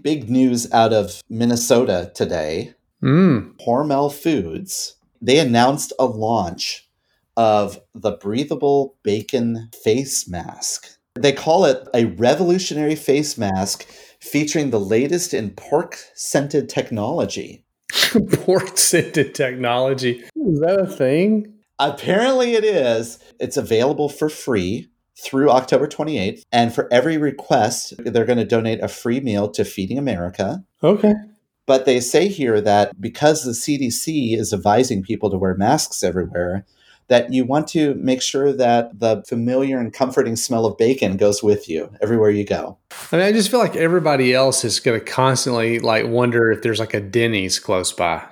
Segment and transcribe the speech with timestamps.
[0.00, 2.74] Big news out of Minnesota today.
[3.02, 3.56] Mm.
[3.66, 6.88] Hormel Foods, they announced a launch
[7.36, 10.98] of the breathable bacon face mask.
[11.14, 13.86] They call it a revolutionary face mask
[14.20, 17.64] featuring the latest in pork scented technology.
[18.44, 20.22] pork scented technology.
[20.36, 21.54] Is that a thing?
[21.78, 23.18] Apparently, it is.
[23.40, 26.42] It's available for free through October 28th.
[26.52, 30.64] And for every request, they're going to donate a free meal to Feeding America.
[30.82, 31.14] Okay.
[31.66, 36.66] But they say here that because the CDC is advising people to wear masks everywhere,
[37.08, 41.42] that you want to make sure that the familiar and comforting smell of bacon goes
[41.42, 42.78] with you everywhere you go.
[43.12, 46.62] I mean, I just feel like everybody else is going to constantly like wonder if
[46.62, 48.26] there's like a Denny's close by.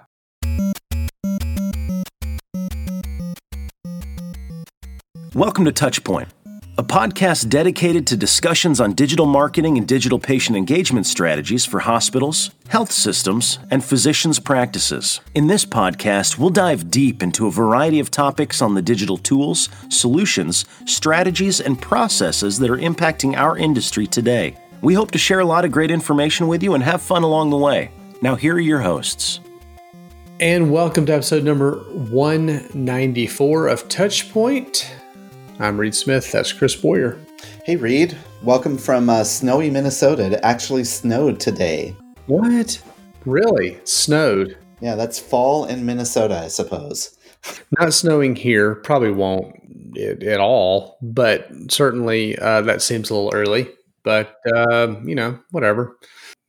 [5.35, 6.29] Welcome to Touchpoint,
[6.79, 12.51] a podcast dedicated to discussions on digital marketing and digital patient engagement strategies for hospitals,
[12.69, 15.21] health systems, and physicians' practices.
[15.35, 19.69] In this podcast, we'll dive deep into a variety of topics on the digital tools,
[19.91, 24.57] solutions, strategies, and processes that are impacting our industry today.
[24.81, 27.51] We hope to share a lot of great information with you and have fun along
[27.51, 27.91] the way.
[28.23, 29.41] Now, here are your hosts.
[30.41, 34.91] And welcome to episode number 194 of Touchpoint.
[35.59, 36.33] I'm Reed Smith.
[36.33, 37.19] That's Chris Boyer.
[37.65, 38.17] Hey, Reed.
[38.43, 40.33] Welcome from uh, snowy Minnesota.
[40.33, 41.95] It actually snowed today.
[42.27, 42.83] What?
[43.25, 43.79] Really?
[43.85, 44.57] Snowed?
[44.81, 47.17] Yeah, that's fall in Minnesota, I suppose.
[47.79, 48.77] Not snowing here.
[48.77, 49.55] Probably won't
[49.99, 53.69] at all, but certainly uh, that seems a little early.
[54.03, 55.97] But, uh, you know, whatever.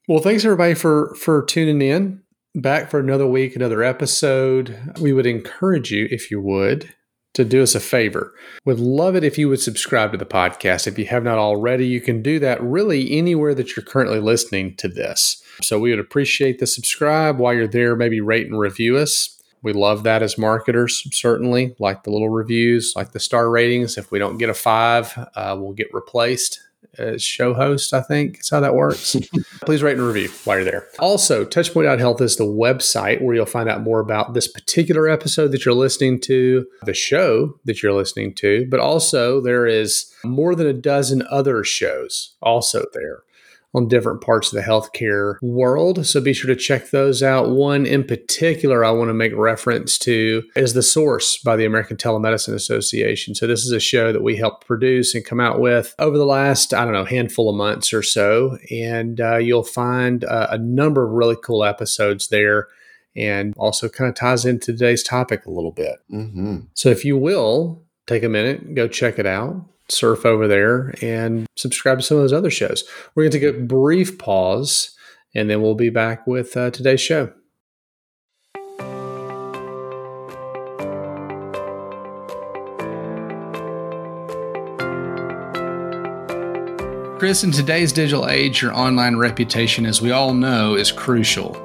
[0.07, 2.23] Well, thanks everybody for for tuning in
[2.55, 4.93] back for another week, another episode.
[4.99, 6.93] We would encourage you, if you would,
[7.33, 8.33] to do us a favor.
[8.65, 10.87] Would love it if you would subscribe to the podcast.
[10.87, 14.75] If you have not already, you can do that really anywhere that you're currently listening
[14.77, 15.41] to this.
[15.61, 17.95] So we would appreciate the subscribe while you're there.
[17.95, 19.39] Maybe rate and review us.
[19.63, 21.75] We love that as marketers, certainly.
[21.79, 23.97] Like the little reviews, like the star ratings.
[23.97, 26.59] If we don't get a five, uh, we'll get replaced
[26.97, 29.15] as show host, I think is how that works.
[29.65, 30.87] Please rate and review while you're there.
[30.99, 35.65] Also, Touchpoint.health is the website where you'll find out more about this particular episode that
[35.65, 40.67] you're listening to, the show that you're listening to, but also there is more than
[40.67, 43.23] a dozen other shows also there
[43.73, 46.05] on different parts of the healthcare world.
[46.05, 47.49] So be sure to check those out.
[47.49, 51.97] One in particular I want to make reference to is The Source by the American
[51.97, 53.33] Telemedicine Association.
[53.35, 56.25] So this is a show that we helped produce and come out with over the
[56.25, 58.57] last, I don't know, handful of months or so.
[58.69, 62.67] And uh, you'll find uh, a number of really cool episodes there
[63.15, 65.97] and also kind of ties into today's topic a little bit.
[66.11, 66.59] Mm-hmm.
[66.73, 71.45] So if you will, take a minute, go check it out surf over there and
[71.55, 72.83] subscribe to some of those other shows.
[73.15, 74.95] We're going to take a brief pause
[75.35, 77.33] and then we'll be back with uh, today's show.
[87.23, 91.57] Chris, in today's digital age, your online reputation, as we all know, is crucial.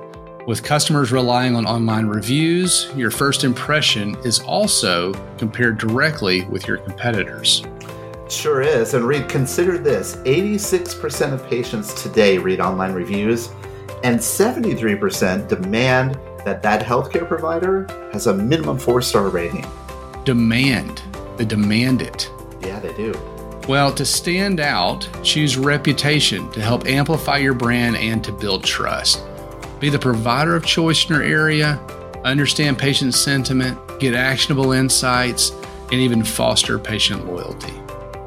[0.47, 6.79] With customers relying on online reviews, your first impression is also compared directly with your
[6.79, 7.65] competitors.
[8.29, 8.95] Sure is.
[8.95, 13.51] And Reed, consider this 86% of patients today read online reviews,
[14.05, 19.67] and 73% demand that that healthcare provider has a minimum four star rating.
[20.25, 21.03] Demand.
[21.37, 22.31] They demand it.
[22.61, 23.19] Yeah, they do.
[23.69, 29.23] Well, to stand out, choose reputation to help amplify your brand and to build trust.
[29.79, 31.79] Be the provider of choice in your area,
[32.25, 35.51] understand patient sentiment, get actionable insights,
[35.93, 37.75] and even foster patient loyalty.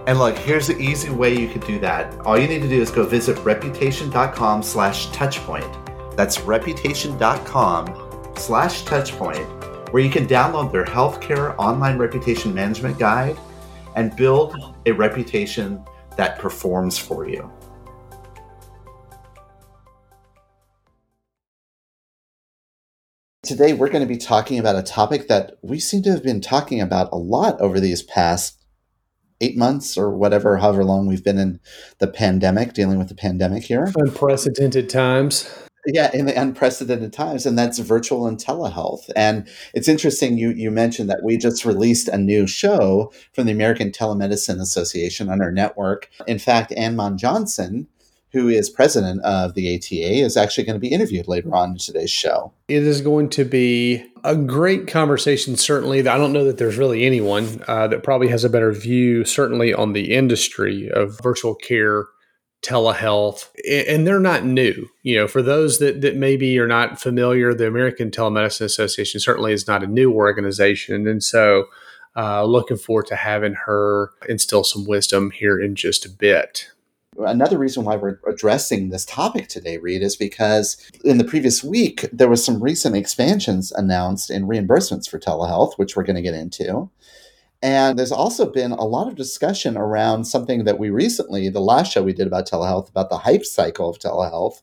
[0.08, 2.20] And look, here's the easy way you could do that.
[2.22, 6.16] All you need to do is go visit reputation.com slash touchpoint.
[6.18, 13.38] That's reputation.com slash touchpoint, where you can download their healthcare online reputation management guide
[13.96, 15.84] and build a reputation
[16.18, 17.52] that performs for you.
[23.44, 26.42] Today, we're going to be talking about a topic that we seem to have been
[26.42, 28.61] talking about a lot over these past
[29.42, 31.60] eight months or whatever, however long we've been in
[32.00, 33.92] the pandemic, dealing with the pandemic here.
[33.96, 35.50] Unprecedented times.
[35.88, 39.10] Yeah, in the unprecedented times, and that's virtual and telehealth.
[39.16, 43.52] And it's interesting you you mentioned that we just released a new show from the
[43.52, 46.10] American Telemedicine Association on our network.
[46.28, 47.88] In fact, Ann Mond Johnson,
[48.32, 51.78] who is president of the ATA, is actually going to be interviewed later on in
[51.78, 52.54] today's show.
[52.68, 55.56] It is going to be a great conversation.
[55.58, 59.26] Certainly, I don't know that there's really anyone uh, that probably has a better view,
[59.26, 62.06] certainly on the industry of virtual care
[62.62, 64.88] telehealth, and they're not new.
[65.02, 69.52] You know, for those that, that maybe are not familiar, the American Telemedicine Association certainly
[69.52, 71.08] is not a new organization.
[71.08, 71.66] And so,
[72.16, 76.70] uh, looking forward to having her instill some wisdom here in just a bit.
[77.18, 82.06] Another reason why we're addressing this topic today, Reed, is because in the previous week,
[82.14, 86.34] there was some recent expansions announced in reimbursements for telehealth, which we're going to get
[86.34, 86.90] into.
[87.62, 91.92] And there's also been a lot of discussion around something that we recently, the last
[91.92, 94.62] show we did about telehealth, about the hype cycle of telehealth,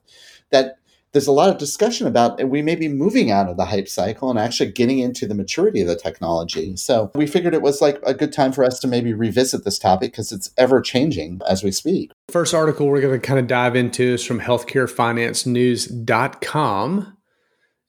[0.50, 0.77] that
[1.12, 3.88] there's a lot of discussion about and we may be moving out of the hype
[3.88, 6.76] cycle and actually getting into the maturity of the technology.
[6.76, 9.78] So we figured it was like a good time for us to maybe revisit this
[9.78, 12.12] topic because it's ever changing as we speak.
[12.28, 17.14] First article we're going to kind of dive into is from healthcarefinancenews.com.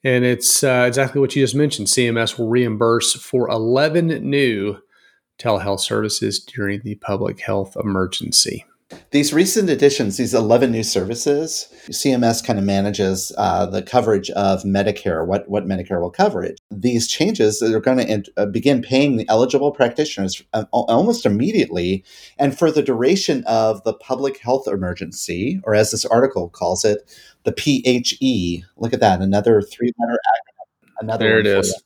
[0.02, 1.90] And it's uh, exactly what you just mentioned.
[1.90, 4.78] CMS will reimburse for 11 new
[5.38, 8.66] telehealth services during the public health emergency.
[9.12, 14.64] These recent additions, these 11 new services, CMS kind of manages uh, the coverage of
[14.64, 16.60] Medicare, what, what Medicare will cover it.
[16.72, 22.04] These changes are going to uh, begin paying the eligible practitioners uh, almost immediately
[22.38, 27.00] and for the duration of the public health emergency, or as this article calls it,
[27.44, 28.64] the PHE.
[28.78, 31.02] Look at that, another three letter acronym.
[31.02, 31.82] Another there it is.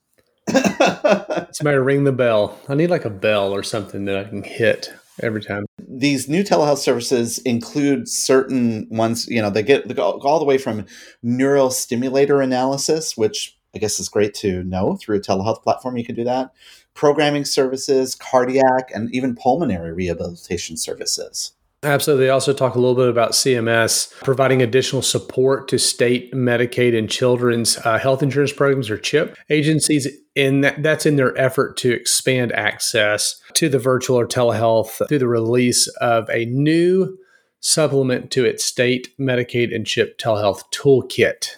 [1.52, 2.58] Somebody ring the bell.
[2.68, 5.66] I need like a bell or something that I can hit every time.
[5.88, 10.58] These new telehealth services include certain ones, you know, they get they all the way
[10.58, 10.86] from
[11.22, 15.98] neural stimulator analysis, which I guess is great to know through a telehealth platform.
[15.98, 16.52] You can do that.
[16.94, 21.54] Programming services, cardiac, and even pulmonary rehabilitation services.
[21.84, 22.26] Absolutely.
[22.26, 27.10] They also talk a little bit about CMS providing additional support to state Medicaid and
[27.10, 30.08] children's uh, health insurance programs or CHIP agencies.
[30.36, 35.20] And that, that's in their effort to expand access to the virtual or telehealth through
[35.20, 37.18] the release of a new
[37.60, 41.50] supplement to its state Medicaid and CHIP telehealth toolkit.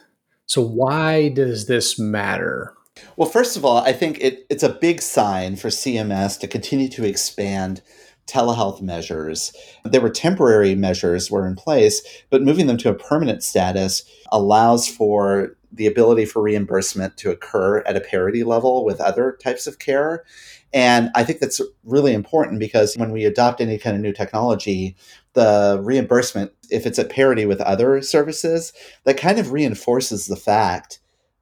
[0.48, 2.74] So, why does this matter?
[3.18, 6.88] Well, first of all, I think it, it's a big sign for CMS to continue
[6.89, 7.81] to expand
[8.27, 9.54] telehealth measures.
[9.83, 14.88] There were temporary measures were in place, but moving them to a permanent status allows
[14.88, 19.80] for the ability for reimbursement to occur at a parity level with other types of
[19.80, 20.24] care.
[20.74, 24.95] And I think that's really important because when we adopt any kind of new technology,
[25.33, 28.74] the reimbursement, if it's at parity with other services,
[29.04, 31.00] that kind of reinforces the fact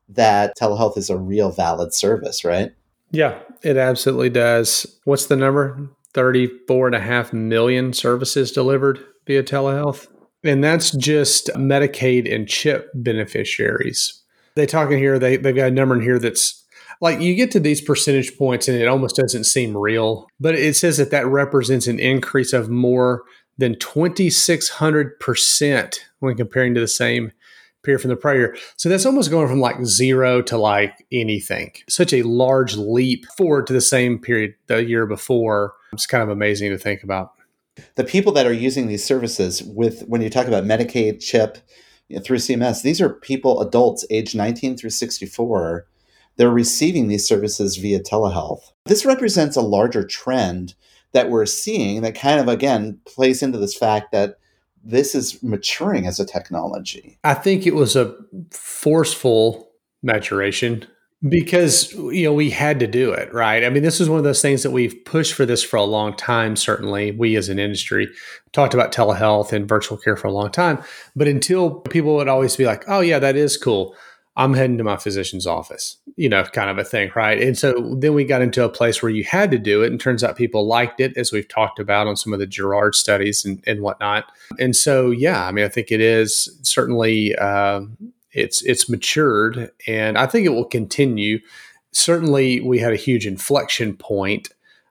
[0.09, 2.71] that telehealth is a real valid service, right?
[3.11, 4.99] Yeah, it absolutely does.
[5.05, 5.89] What's the number?
[6.13, 10.07] 34 and a half million services delivered via telehealth.
[10.43, 14.21] And that's just Medicaid and CHIP beneficiaries.
[14.55, 16.63] They talk in here, they, they've got a number in here that's
[17.01, 20.75] like you get to these percentage points and it almost doesn't seem real, but it
[20.75, 23.23] says that that represents an increase of more
[23.57, 27.31] than 2,600% when comparing to the same
[27.83, 28.57] period from the prior year.
[28.77, 31.73] So that's almost going from like zero to like anything.
[31.89, 35.73] Such a large leap forward to the same period the year before.
[35.91, 37.33] It's kind of amazing to think about.
[37.95, 41.57] The people that are using these services with when you talk about Medicaid, CHIP,
[42.07, 45.87] you know, through CMS, these are people, adults age 19 through 64.
[46.35, 48.71] They're receiving these services via telehealth.
[48.85, 50.75] This represents a larger trend
[51.13, 54.37] that we're seeing that kind of again plays into this fact that
[54.83, 57.17] this is maturing as a technology.
[57.23, 58.15] I think it was a
[58.51, 59.69] forceful
[60.01, 60.85] maturation
[61.29, 63.63] because you know we had to do it right?
[63.63, 65.83] I mean this is one of those things that we've pushed for this for a
[65.83, 68.09] long time certainly we as an industry.
[68.51, 70.83] Talked about telehealth and virtual care for a long time
[71.15, 73.95] but until people would always be like oh yeah that is cool
[74.35, 77.39] I'm heading to my physician's office, you know, kind of a thing, right?
[77.39, 79.99] And so then we got into a place where you had to do it, and
[79.99, 83.45] turns out people liked it, as we've talked about on some of the Gerard studies
[83.45, 84.25] and, and whatnot.
[84.59, 87.81] And so, yeah, I mean, I think it is certainly uh,
[88.31, 91.39] it's it's matured, and I think it will continue.
[91.91, 94.49] Certainly, we had a huge inflection point.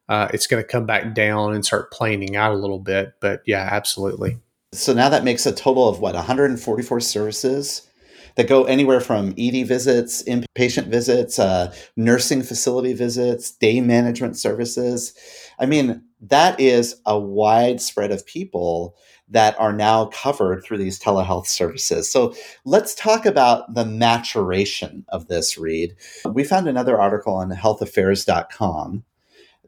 [0.09, 3.43] Uh, it's going to come back down and start planing out a little bit, but
[3.47, 4.39] yeah, absolutely.
[4.73, 7.89] So now that makes a total of what 144 services
[8.37, 15.15] that go anywhere from ED visits, inpatient visits, uh, nursing facility visits, day management services.
[15.59, 18.97] I mean, that is a wide spread of people
[19.29, 22.11] that are now covered through these telehealth services.
[22.11, 22.35] So
[22.65, 25.97] let's talk about the maturation of this, Reed.
[26.27, 29.05] We found another article on healthaffairs.com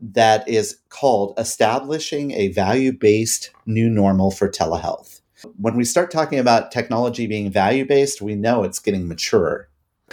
[0.00, 5.20] that is called Establishing a Value Based New Normal for Telehealth.
[5.58, 9.68] When we start talking about technology being value based, we know it's getting mature.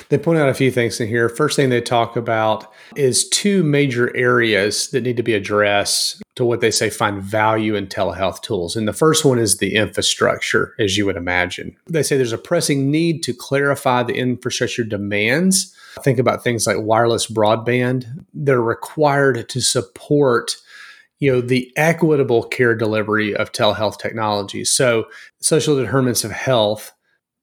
[0.10, 1.28] They point out a few things in here.
[1.30, 6.46] First thing they talk about is two major areas that need to be addressed to
[6.46, 8.76] what they say find value in telehealth tools.
[8.76, 11.76] And the first one is the infrastructure, as you would imagine.
[11.88, 15.76] They say there's a pressing need to clarify the infrastructure demands.
[16.04, 18.26] Think about things like wireless broadband.
[18.34, 20.56] They're required to support
[21.22, 25.06] you know the equitable care delivery of telehealth technologies so
[25.40, 26.92] social determinants of health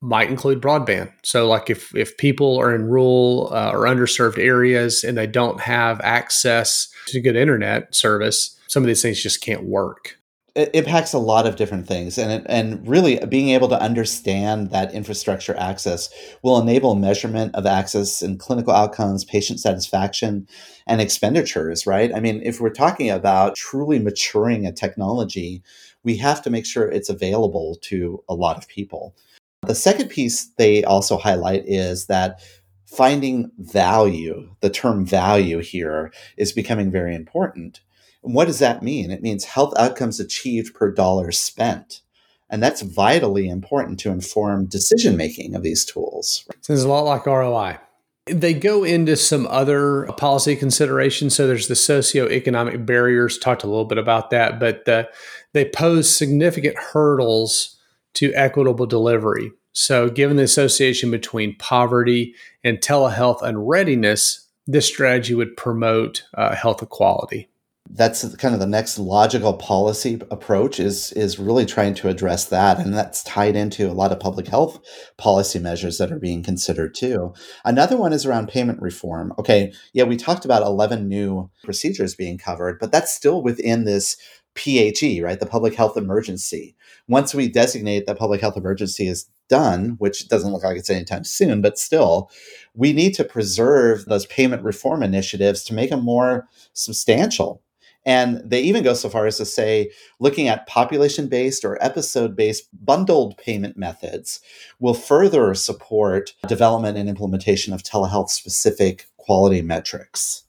[0.01, 1.13] might include broadband.
[1.23, 5.61] So, like if if people are in rural uh, or underserved areas and they don't
[5.61, 10.18] have access to good internet service, some of these things just can't work.
[10.59, 14.71] It impacts a lot of different things, and it, and really being able to understand
[14.73, 16.11] that infrastructure access
[16.43, 20.49] will enable measurement of access and clinical outcomes, patient satisfaction,
[20.85, 21.87] and expenditures.
[21.87, 22.13] Right?
[22.13, 25.63] I mean, if we're talking about truly maturing a technology,
[26.03, 29.15] we have to make sure it's available to a lot of people.
[29.63, 32.41] The second piece they also highlight is that
[32.85, 37.81] finding value, the term value here, is becoming very important.
[38.23, 39.11] And what does that mean?
[39.11, 42.03] It means health outcomes achieved per dollar spent.
[42.51, 46.47] And that's vitally important to inform decision making of these tools.
[46.57, 47.79] It's a lot like ROI.
[48.27, 51.35] They go into some other policy considerations.
[51.35, 55.05] So there's the socioeconomic barriers, talked a little bit about that, but uh,
[55.53, 57.79] they pose significant hurdles
[58.15, 59.53] to equitable delivery.
[59.73, 62.35] So, given the association between poverty
[62.65, 67.49] and telehealth unreadiness, this strategy would promote uh, health equality.
[67.91, 72.79] That's kind of the next logical policy approach is is really trying to address that,
[72.79, 74.79] and that's tied into a lot of public health
[75.17, 77.33] policy measures that are being considered too.
[77.65, 79.33] Another one is around payment reform.
[79.39, 84.17] Okay, yeah, we talked about eleven new procedures being covered, but that's still within this
[84.55, 85.41] PHE, right?
[85.41, 86.77] The public health emergency.
[87.09, 91.25] Once we designate that public health emergency is done, which doesn't look like it's anytime
[91.25, 92.31] soon, but still,
[92.75, 97.63] we need to preserve those payment reform initiatives to make them more substantial.
[98.09, 102.35] And they even go so far as to say looking at population based or episode
[102.35, 104.41] based bundled payment methods
[104.81, 110.45] will further support development and implementation of telehealth specific quality metrics.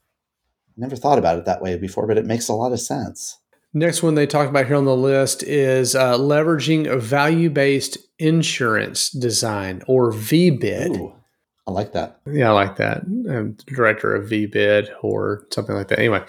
[0.77, 3.39] Never thought about it that way before, but it makes a lot of sense.
[3.73, 9.09] Next one they talk about here on the list is uh, leveraging value based insurance
[9.09, 10.97] design or VBID.
[10.97, 11.13] Ooh,
[11.69, 12.19] I like that.
[12.25, 13.03] Yeah, I like that.
[13.03, 15.99] I'm director of VBID or something like that.
[15.99, 16.25] Anyway,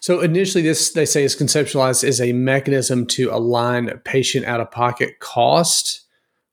[0.00, 4.70] so initially, this they say is conceptualized as a mechanism to align patient out of
[4.70, 6.06] pocket cost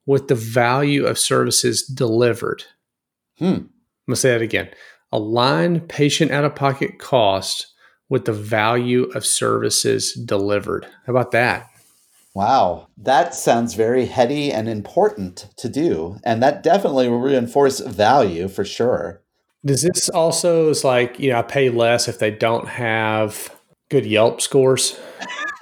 [0.06, 2.66] with the value of services delivered.
[3.40, 3.46] Hmm.
[3.46, 3.70] I'm
[4.10, 4.70] gonna say that again.
[5.14, 7.68] Align patient out of pocket cost
[8.10, 10.86] with the value of services delivered.
[11.06, 11.70] How about that?
[12.36, 16.18] Wow, that sounds very heady and important to do.
[16.26, 19.22] And that definitely will reinforce value for sure.
[19.66, 23.56] Does this also is like, you know, I pay less if they don't have
[23.90, 25.00] good Yelp scores?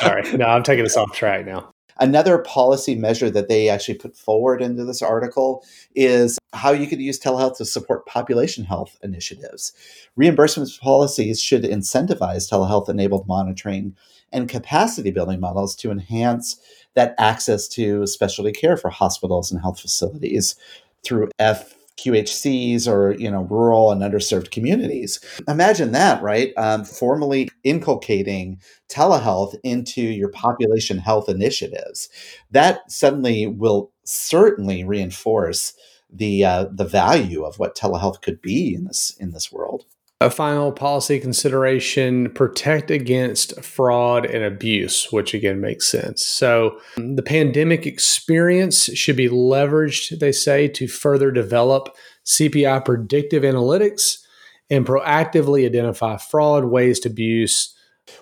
[0.00, 0.32] Sorry.
[0.32, 1.73] No, I'm taking this off track now.
[1.98, 7.00] Another policy measure that they actually put forward into this article is how you could
[7.00, 9.72] use telehealth to support population health initiatives.
[10.16, 13.96] Reimbursement policies should incentivize telehealth enabled monitoring
[14.32, 16.60] and capacity building models to enhance
[16.94, 20.56] that access to specialty care for hospitals and health facilities
[21.04, 25.20] through F QHCs or you know rural and underserved communities.
[25.48, 26.52] Imagine that, right?
[26.56, 32.08] Um, formally inculcating telehealth into your population health initiatives.
[32.50, 35.74] That suddenly will certainly reinforce
[36.10, 39.84] the uh, the value of what telehealth could be in this in this world.
[40.20, 46.24] A final policy consideration protect against fraud and abuse, which again makes sense.
[46.24, 51.94] So, um, the pandemic experience should be leveraged, they say, to further develop
[52.24, 54.18] CPI predictive analytics
[54.70, 57.74] and proactively identify fraud, waste, abuse.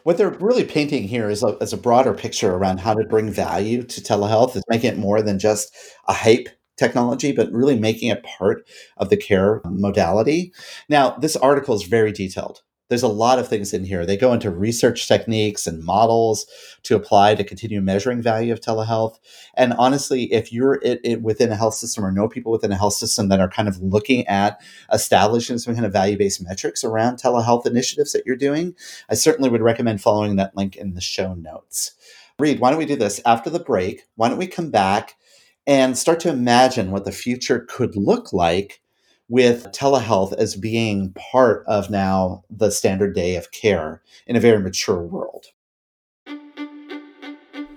[0.05, 3.31] What they're really painting here is a, is a broader picture around how to bring
[3.31, 5.75] value to telehealth, is making it more than just
[6.09, 10.53] a hype technology, but really making it part of the care modality.
[10.89, 12.63] Now, this article is very detailed.
[12.93, 14.05] There's a lot of things in here.
[14.05, 16.45] They go into research techniques and models
[16.83, 19.17] to apply to continue measuring value of telehealth.
[19.55, 22.77] And honestly, if you're it, it within a health system or know people within a
[22.77, 24.61] health system that are kind of looking at
[24.93, 28.75] establishing some kind of value based metrics around telehealth initiatives that you're doing,
[29.09, 31.93] I certainly would recommend following that link in the show notes.
[32.39, 34.03] Reed, why don't we do this after the break?
[34.17, 35.17] Why don't we come back
[35.67, 38.81] and start to imagine what the future could look like
[39.29, 44.61] with telehealth as being part of now the standard day of care in a very
[44.61, 45.47] mature world.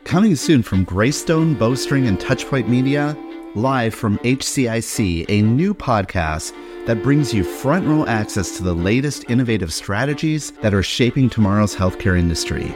[0.03, 3.17] Coming soon from Greystone, Bowstring, and Touchpoint Media,
[3.55, 6.53] live from HCIC, a new podcast
[6.85, 11.75] that brings you front row access to the latest innovative strategies that are shaping tomorrow's
[11.75, 12.75] healthcare industry.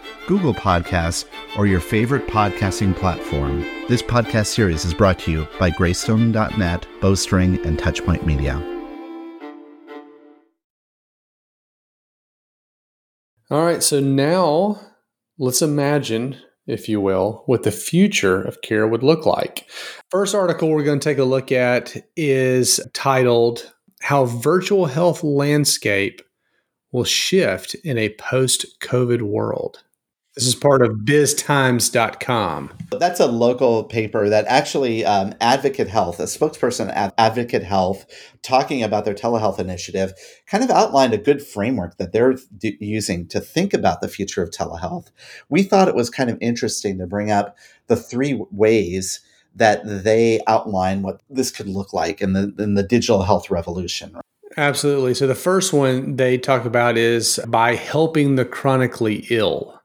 [0.27, 1.25] Google Podcasts,
[1.57, 3.61] or your favorite podcasting platform.
[3.89, 8.61] This podcast series is brought to you by Greystone.net, Bowstring, and Touchpoint Media.
[13.49, 14.79] All right, so now
[15.37, 16.37] let's imagine,
[16.67, 19.69] if you will, what the future of care would look like.
[20.09, 26.21] First article we're going to take a look at is titled How Virtual Health Landscape
[26.93, 29.83] Will Shift in a Post COVID World.
[30.35, 32.71] This is part of biztimes.com.
[32.91, 38.05] That's a local paper that actually um, Advocate Health, a spokesperson at Advocate Health,
[38.41, 40.13] talking about their telehealth initiative,
[40.47, 44.41] kind of outlined a good framework that they're d- using to think about the future
[44.41, 45.11] of telehealth.
[45.49, 47.57] We thought it was kind of interesting to bring up
[47.87, 49.19] the three ways
[49.53, 54.15] that they outline what this could look like in the in the digital health revolution.
[54.55, 55.13] Absolutely.
[55.13, 59.80] So the first one they talk about is by helping the chronically ill.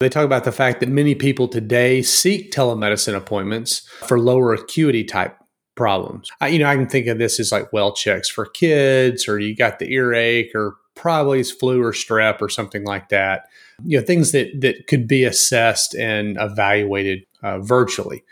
[0.00, 5.02] They talk about the fact that many people today seek telemedicine appointments for lower acuity
[5.02, 5.36] type
[5.74, 6.30] problems.
[6.40, 9.40] I, you know, I can think of this as like well checks for kids, or
[9.40, 13.46] you got the earache, or probably it's flu or strep or something like that.
[13.84, 18.22] You know, things that that could be assessed and evaluated uh, virtually.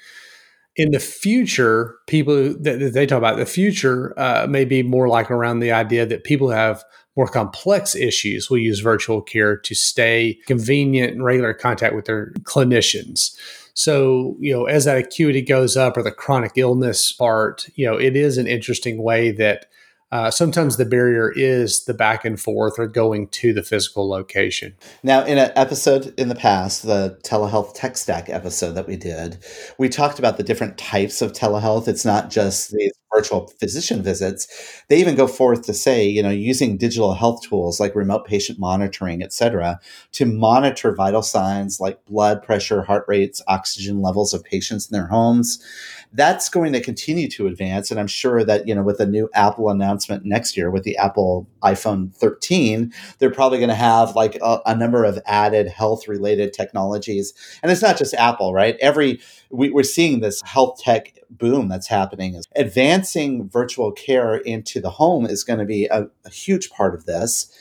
[0.77, 5.31] In the future, people that, they talk about the future uh, may be more like
[5.31, 6.85] around the idea that people have
[7.17, 12.33] more complex issues will use virtual care to stay convenient and regular contact with their
[12.43, 13.35] clinicians.
[13.73, 17.97] So, you know, as that acuity goes up or the chronic illness part, you know,
[17.97, 19.67] it is an interesting way that
[20.13, 24.75] uh, sometimes the barrier is the back and forth or going to the physical location.
[25.03, 29.39] Now, in an episode in the past, the telehealth tech stack episode that we did,
[29.79, 31.89] we talked about the different types of telehealth.
[31.89, 34.83] It's not just these virtual physician visits.
[34.89, 38.59] They even go forth to say, you know, using digital health tools like remote patient
[38.59, 39.81] monitoring, et cetera,
[40.13, 45.07] to monitor vital signs like blood pressure, heart rates, oxygen levels of patients in their
[45.07, 45.65] homes
[46.13, 47.91] that's going to continue to advance.
[47.91, 50.97] And I'm sure that, you know, with a new Apple announcement next year with the
[50.97, 56.09] Apple iPhone 13, they're probably going to have like a, a, number of added health
[56.09, 57.35] related technologies.
[57.63, 58.77] And it's not just Apple, right?
[58.81, 62.35] Every, we, we're seeing this health tech boom that's happening.
[62.35, 66.95] Is advancing virtual care into the home is going to be a, a huge part
[66.95, 67.53] of this.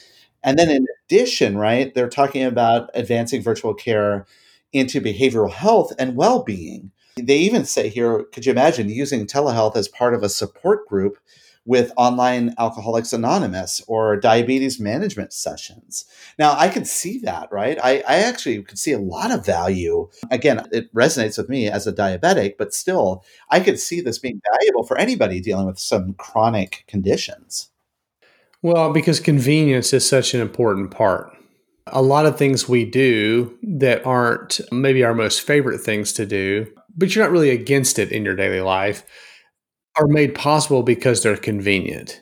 [0.43, 4.27] And then in addition, right, they're talking about advancing virtual care
[4.71, 6.91] into behavioral health and well being.
[7.21, 11.17] They even say here, could you imagine using telehealth as part of a support group
[11.65, 16.03] with online Alcoholics Anonymous or diabetes management sessions?
[16.37, 17.79] Now, I could see that, right?
[17.81, 20.09] I, I actually could see a lot of value.
[20.29, 24.41] Again, it resonates with me as a diabetic, but still, I could see this being
[24.51, 27.69] valuable for anybody dealing with some chronic conditions.
[28.61, 31.31] Well, because convenience is such an important part
[31.87, 36.67] a lot of things we do that aren't maybe our most favorite things to do
[36.95, 39.03] but you're not really against it in your daily life,
[39.97, 42.21] are made possible because they're convenient.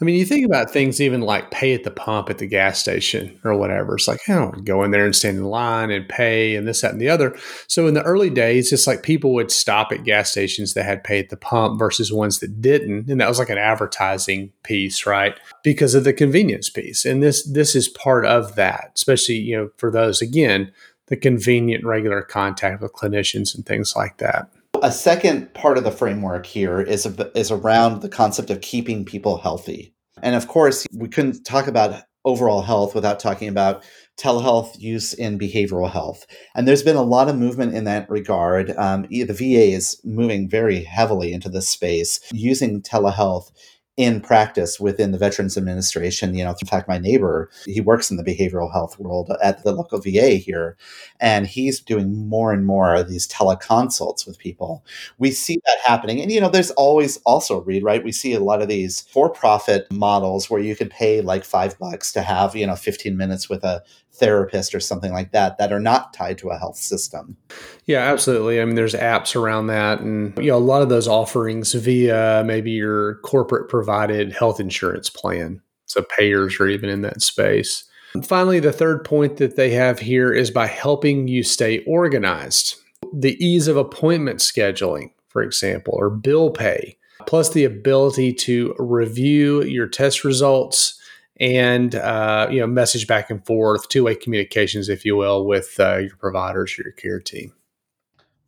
[0.00, 2.78] I mean, you think about things even like pay at the pump at the gas
[2.78, 3.94] station or whatever.
[3.94, 6.80] It's like, I don't go in there and stand in line and pay and this,
[6.80, 7.36] that, and the other.
[7.68, 11.04] So in the early days, it's like people would stop at gas stations that had
[11.04, 13.10] pay at the pump versus ones that didn't.
[13.10, 15.38] And that was like an advertising piece, right?
[15.62, 17.04] Because of the convenience piece.
[17.04, 20.72] And this this is part of that, especially, you know, for those again
[21.08, 24.50] the convenient regular contact with clinicians and things like that.
[24.82, 29.38] A second part of the framework here is is around the concept of keeping people
[29.38, 29.94] healthy.
[30.22, 33.84] And of course, we couldn't talk about overall health without talking about
[34.18, 36.26] telehealth use in behavioral health.
[36.54, 38.70] And there's been a lot of movement in that regard.
[38.76, 43.52] Um, the VA is moving very heavily into this space using telehealth
[43.96, 46.34] in practice within the Veterans Administration.
[46.34, 49.72] You know, in fact, my neighbor, he works in the behavioral health world at the
[49.72, 50.76] local VA here,
[51.20, 54.84] and he's doing more and more of these teleconsults with people.
[55.18, 56.20] We see that happening.
[56.20, 58.04] And, you know, there's always also, Reed, right?
[58.04, 61.78] We see a lot of these for profit models where you could pay like five
[61.78, 63.82] bucks to have, you know, 15 minutes with a
[64.16, 67.36] therapist or something like that that are not tied to a health system.
[67.84, 68.60] Yeah, absolutely.
[68.60, 72.42] I mean, there's apps around that, and you know, a lot of those offerings via
[72.44, 75.62] maybe your corporate provided health insurance plan.
[75.84, 77.84] So payers are even in that space.
[78.14, 82.74] And finally, the third point that they have here is by helping you stay organized.
[83.14, 89.62] The ease of appointment scheduling, for example, or bill pay, plus the ability to review
[89.62, 91.00] your test results
[91.38, 95.76] and uh, you know message back and forth, two way communications, if you will, with
[95.78, 97.52] uh, your providers or your care team.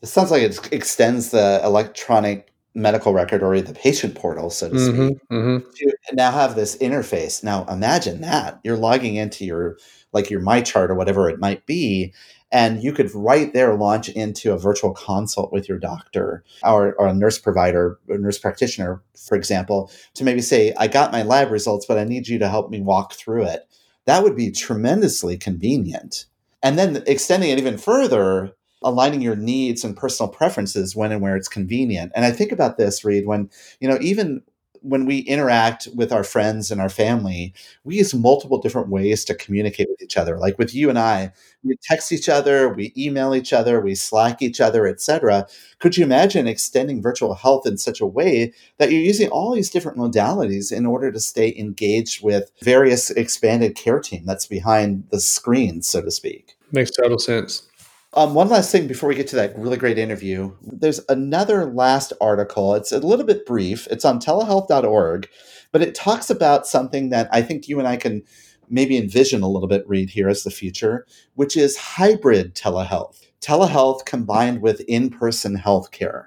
[0.01, 4.75] This sounds like it extends the electronic medical record or the patient portal, so to
[4.75, 5.71] mm-hmm, speak, mm-hmm.
[5.75, 7.43] to now have this interface.
[7.43, 9.79] Now imagine that you're logging into your
[10.13, 12.15] like your MyChart or whatever it might be,
[12.51, 17.09] and you could right there launch into a virtual consult with your doctor or, or
[17.09, 21.51] a nurse provider, a nurse practitioner, for example, to maybe say, I got my lab
[21.51, 23.69] results, but I need you to help me walk through it.
[24.07, 26.25] That would be tremendously convenient.
[26.63, 31.37] And then extending it even further, aligning your needs and personal preferences when and where
[31.37, 32.13] it's convenient.
[32.15, 34.43] And I think about this, Reed, when, you know, even
[34.83, 39.35] when we interact with our friends and our family, we use multiple different ways to
[39.35, 40.39] communicate with each other.
[40.39, 44.43] Like with you and I, we text each other, we email each other, we Slack
[44.43, 45.47] each other, etc.
[45.79, 49.71] Could you imagine extending virtual health in such a way that you're using all these
[49.71, 55.21] different modalities in order to stay engaged with various expanded care team that's behind the
[55.21, 56.57] screen, so to speak?
[56.73, 57.68] Makes total sense.
[58.15, 60.55] Um, one last thing before we get to that really great interview.
[60.63, 62.75] There's another last article.
[62.75, 63.87] It's a little bit brief.
[63.89, 65.29] It's on telehealth.org,
[65.73, 68.23] but it talks about something that I think you and I can
[68.71, 73.27] maybe envision a little bit, Reed, here as the future, which is hybrid telehealth.
[73.41, 76.27] Telehealth combined with in person healthcare.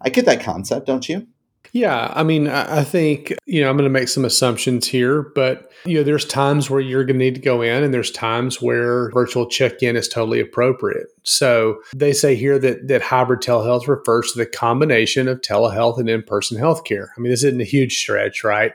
[0.00, 1.28] I get that concept, don't you?
[1.74, 5.72] Yeah, I mean, I think, you know, I'm going to make some assumptions here, but,
[5.84, 8.62] you know, there's times where you're going to need to go in and there's times
[8.62, 11.08] where virtual check in is totally appropriate.
[11.24, 16.08] So they say here that, that hybrid telehealth refers to the combination of telehealth and
[16.08, 17.08] in person healthcare.
[17.16, 18.70] I mean, this isn't a huge stretch, right?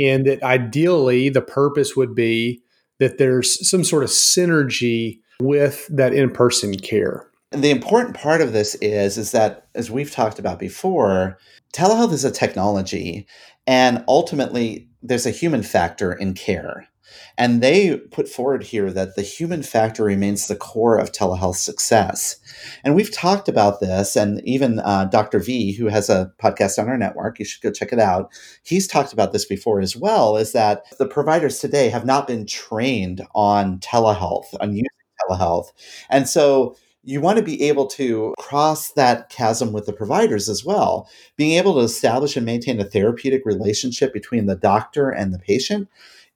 [0.00, 2.62] And that ideally the purpose would be
[2.98, 7.28] that there's some sort of synergy with that in person care.
[7.52, 11.38] And the important part of this is is that as we've talked about before,
[11.72, 13.26] telehealth is a technology
[13.66, 16.88] and ultimately there's a human factor in care.
[17.36, 22.36] And they put forward here that the human factor remains the core of telehealth success.
[22.84, 25.38] And we've talked about this, and even uh, Dr.
[25.38, 28.30] V, who has a podcast on our network, you should go check it out.
[28.62, 30.36] He's talked about this before as well.
[30.36, 34.88] Is that the providers today have not been trained on telehealth, on using
[35.28, 35.72] telehealth,
[36.10, 40.64] and so you want to be able to cross that chasm with the providers as
[40.64, 41.08] well.
[41.36, 45.88] Being able to establish and maintain a therapeutic relationship between the doctor and the patient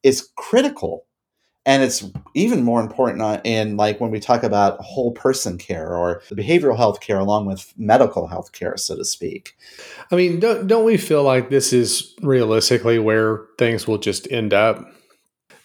[0.02, 1.04] is critical.
[1.64, 5.96] And it's even more important uh, in like when we talk about whole person care
[5.96, 9.56] or the behavioral health care along with medical health care, so to speak.
[10.12, 14.54] I mean, don't, don't we feel like this is realistically where things will just end
[14.54, 14.86] up?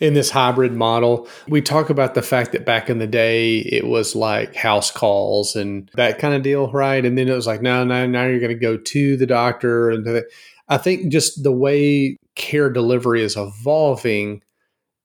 [0.01, 1.27] In this hybrid model.
[1.47, 5.55] We talk about the fact that back in the day it was like house calls
[5.55, 7.05] and that kind of deal, right?
[7.05, 9.91] And then it was like, no, no, now you're going to go to the doctor.
[9.91, 10.23] And
[10.67, 14.41] I think just the way care delivery is evolving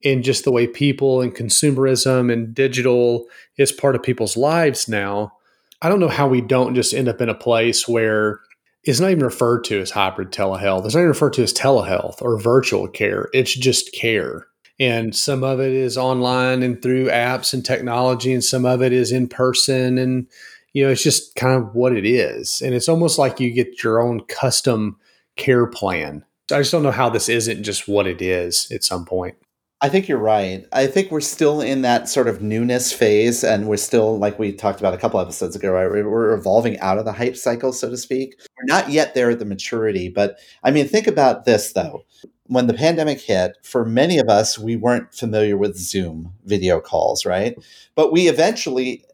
[0.03, 3.27] and just the way people and consumerism and digital
[3.59, 5.33] is part of people's lives now.
[5.83, 8.41] I don't know how we don't just end up in a place where
[8.83, 10.87] it's not even referred to as hybrid telehealth.
[10.87, 13.29] It's not even referred to as telehealth or virtual care.
[13.35, 14.47] It's just care
[14.79, 18.93] and some of it is online and through apps and technology and some of it
[18.93, 20.27] is in person and
[20.73, 23.83] you know it's just kind of what it is and it's almost like you get
[23.83, 24.97] your own custom
[25.37, 29.05] care plan i just don't know how this isn't just what it is at some
[29.05, 29.37] point
[29.83, 30.65] I think you're right.
[30.73, 34.51] I think we're still in that sort of newness phase, and we're still, like we
[34.51, 35.87] talked about a couple episodes ago, right?
[35.87, 38.37] We're evolving out of the hype cycle, so to speak.
[38.57, 42.07] We're not yet there at the maturity, but I mean, think about this though
[42.49, 47.25] when the pandemic hit, for many of us, we weren't familiar with Zoom video calls,
[47.25, 47.57] right?
[47.95, 49.05] But we eventually,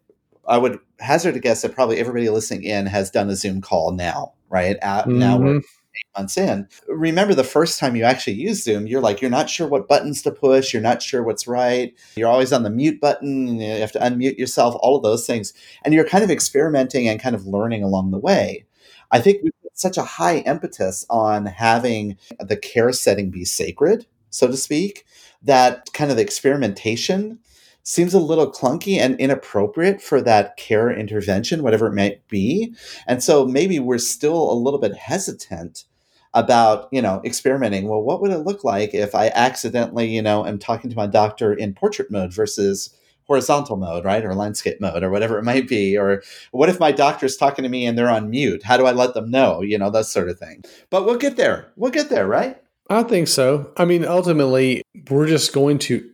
[0.47, 3.93] I would hazard a guess that probably everybody listening in has done a Zoom call
[3.93, 4.79] now, right?
[4.81, 5.19] mm-hmm.
[5.19, 6.69] Now we're eight months in.
[6.89, 10.23] Remember the first time you actually use Zoom, you're like, you're not sure what buttons
[10.23, 13.93] to push, you're not sure what's right, you're always on the mute button, you have
[13.93, 15.53] to unmute yourself, all of those things.
[15.85, 18.65] And you're kind of experimenting and kind of learning along the way.
[19.11, 24.07] I think we put such a high impetus on having the care setting be sacred,
[24.31, 25.05] so to speak,
[25.43, 27.39] that kind of experimentation
[27.83, 32.75] seems a little clunky and inappropriate for that care intervention, whatever it might be.
[33.07, 35.85] And so maybe we're still a little bit hesitant
[36.33, 37.89] about, you know, experimenting.
[37.89, 41.07] Well, what would it look like if I accidentally, you know, am talking to my
[41.07, 42.97] doctor in portrait mode versus
[43.33, 44.25] horizontal mode, right?
[44.25, 45.97] Or landscape mode or whatever it might be.
[45.97, 48.63] Or what if my doctor's talking to me and they're on mute?
[48.63, 49.63] How do I let them know?
[49.63, 50.63] You know, that sort of thing.
[50.91, 51.73] But we'll get there.
[51.77, 52.61] We'll get there, right?
[52.91, 53.73] I think so.
[53.79, 56.07] I mean, ultimately, we're just going to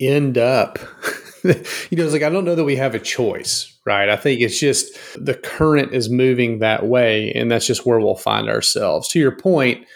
[0.00, 0.78] end up
[1.44, 1.52] you
[1.98, 4.08] know, it's like I don't know that we have a choice, right?
[4.08, 8.14] I think it's just the current is moving that way, and that's just where we'll
[8.14, 9.08] find ourselves.
[9.08, 9.86] To your point,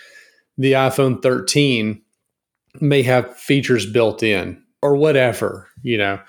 [0.59, 2.03] the iPhone 13
[2.83, 6.21] may have features built in or whatever, you know.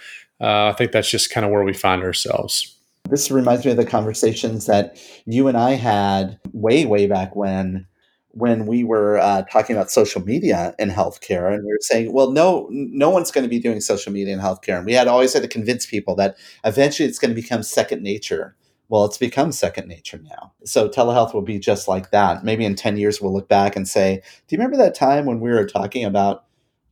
[0.42, 2.76] Uh, I think that's just kind of where we find ourselves.
[3.10, 7.88] This reminds me of the conversations that you and I had way, way back when
[8.32, 12.32] when we were uh, talking about social media in healthcare, and we were saying, well,
[12.32, 15.34] no, no one's going to be doing social media in healthcare, and we had always
[15.34, 18.56] had to convince people that eventually it's going to become second nature.
[18.88, 20.54] Well, it's become second nature now.
[20.64, 22.44] So telehealth will be just like that.
[22.44, 25.40] Maybe in 10 years, we'll look back and say, do you remember that time when
[25.40, 26.46] we were talking about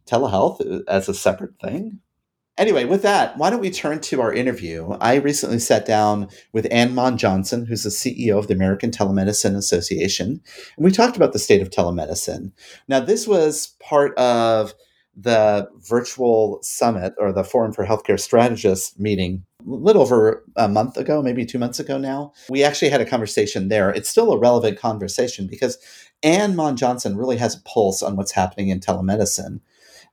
[0.06, 2.00] telehealth as a separate thing?
[2.58, 4.89] Anyway, with that, why don't we turn to our interview?
[5.00, 10.41] I recently sat down with Ann Mond-Johnson, who's the CEO of the American Telemedicine Association,
[10.76, 12.52] and we talked about the state of telemedicine.
[12.88, 14.74] Now, this was part of
[15.15, 20.98] the virtual summit or the Forum for Healthcare Strategists meeting a little over a month
[20.98, 22.34] ago, maybe two months ago now.
[22.50, 23.89] We actually had a conversation there.
[23.89, 25.78] It's still a relevant conversation because
[26.24, 29.60] Ann Mond-Johnson really has a pulse on what's happening in telemedicine.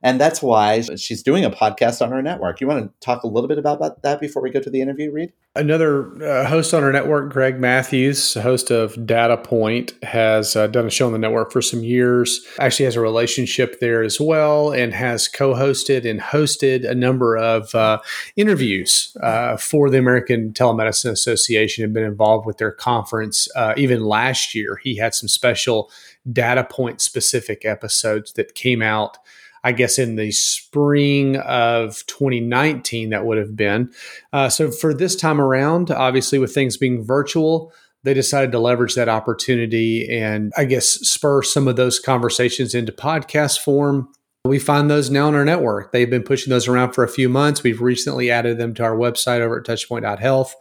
[0.05, 2.61] And that's why she's doing a podcast on her network.
[2.61, 5.11] You want to talk a little bit about that before we go to the interview,
[5.11, 5.33] Reed?
[5.55, 10.85] Another uh, host on our network, Greg Matthews, host of Data Point, has uh, done
[10.85, 12.45] a show on the network for some years.
[12.59, 17.73] Actually, has a relationship there as well, and has co-hosted and hosted a number of
[17.73, 17.97] uh,
[18.35, 21.83] interviews uh, for the American Telemedicine Association.
[21.83, 23.47] And been involved with their conference.
[23.55, 25.89] Uh, even last year, he had some special
[26.31, 29.17] Data Point specific episodes that came out
[29.65, 33.91] I guess in the spring of 2019, that would have been.
[34.31, 37.73] Uh, so for this time around, obviously with things being virtual,
[38.03, 42.91] they decided to leverage that opportunity and I guess spur some of those conversations into
[42.91, 44.07] podcast form.
[44.45, 45.91] We find those now on our network.
[45.91, 47.63] They've been pushing those around for a few months.
[47.63, 50.55] We've recently added them to our website over at touchpoint.health.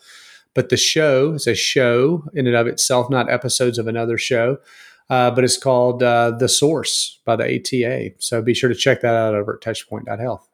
[0.55, 4.57] But the show is a show in and of itself, not episodes of another show
[5.11, 8.11] uh, but it's called uh, The Source by the ATA.
[8.19, 10.49] So be sure to check that out over at touchpoint.health.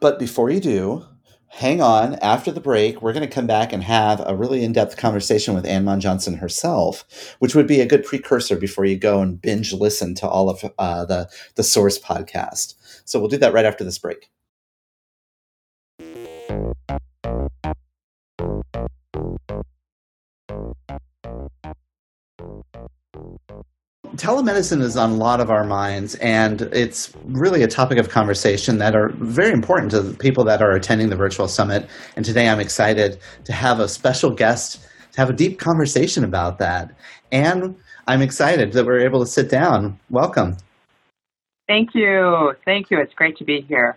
[0.00, 1.04] But before you do,
[1.48, 2.14] hang on.
[2.16, 5.54] After the break, we're going to come back and have a really in depth conversation
[5.54, 9.72] with Ann Mond-Johnson herself, which would be a good precursor before you go and binge
[9.72, 12.74] listen to all of uh, the, the Source podcast.
[13.04, 14.30] So we'll do that right after this break.
[24.16, 28.78] Telemedicine is on a lot of our minds, and it's really a topic of conversation
[28.78, 31.88] that are very important to the people that are attending the virtual summit.
[32.16, 36.58] And today I'm excited to have a special guest to have a deep conversation about
[36.58, 36.94] that.
[37.32, 39.98] And I'm excited that we're able to sit down.
[40.10, 40.56] Welcome.
[41.66, 42.54] Thank you.
[42.64, 43.00] Thank you.
[43.00, 43.96] It's great to be here.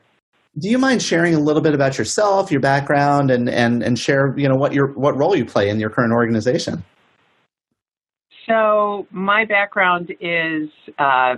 [0.60, 4.34] Do you mind sharing a little bit about yourself, your background, and, and, and share
[4.38, 6.84] you know what your what role you play in your current organization?
[8.48, 11.36] So, my background is uh,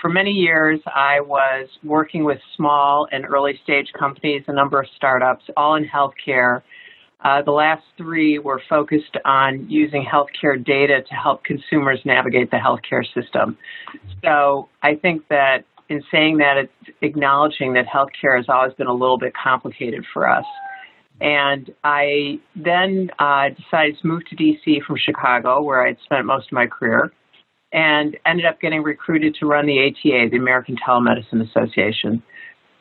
[0.00, 4.86] for many years, I was working with small and early stage companies, a number of
[4.96, 6.62] startups, all in healthcare.
[7.24, 12.56] Uh, the last three were focused on using healthcare data to help consumers navigate the
[12.56, 13.56] healthcare system.
[14.24, 18.92] So, I think that in saying that, it's acknowledging that healthcare has always been a
[18.92, 20.44] little bit complicated for us.
[21.20, 26.46] And I then uh, decided to move to DC from Chicago, where I'd spent most
[26.46, 27.12] of my career,
[27.72, 32.22] and ended up getting recruited to run the ATA, the American Telemedicine Association.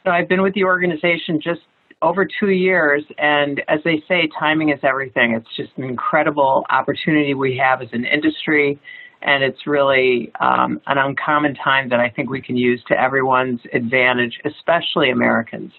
[0.06, 1.62] So I've been with the organization just
[2.02, 5.34] over two years, and as they say, timing is everything.
[5.34, 8.80] It's just an incredible opportunity we have as an industry,
[9.24, 13.62] and it's really um, an uncommon time that I think we can use to everyone's
[13.74, 15.72] advantage, especially Americans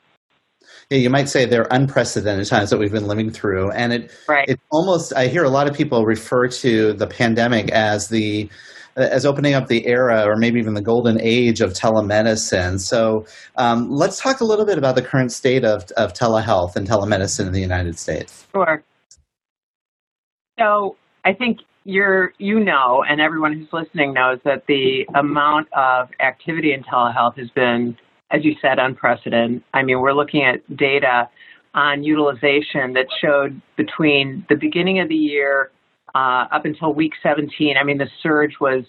[0.90, 4.48] yeah, you might say they're unprecedented times that we've been living through, and it right.
[4.48, 8.48] it almost I hear a lot of people refer to the pandemic as the
[8.96, 12.81] as opening up the era or maybe even the golden age of telemedicine.
[12.81, 13.26] So
[13.57, 17.46] um, let's talk a little bit about the current state of, of telehealth and telemedicine
[17.46, 18.46] in the United States.
[18.52, 18.83] Sure.
[20.59, 26.09] So I think you're you know, and everyone who's listening knows that the amount of
[26.20, 27.96] activity in telehealth has been
[28.31, 29.62] as you said, unprecedented.
[29.75, 31.29] I mean, we're looking at data
[31.75, 35.71] on utilization that showed between the beginning of the year
[36.14, 38.85] uh, up until week 17, I mean, the surge was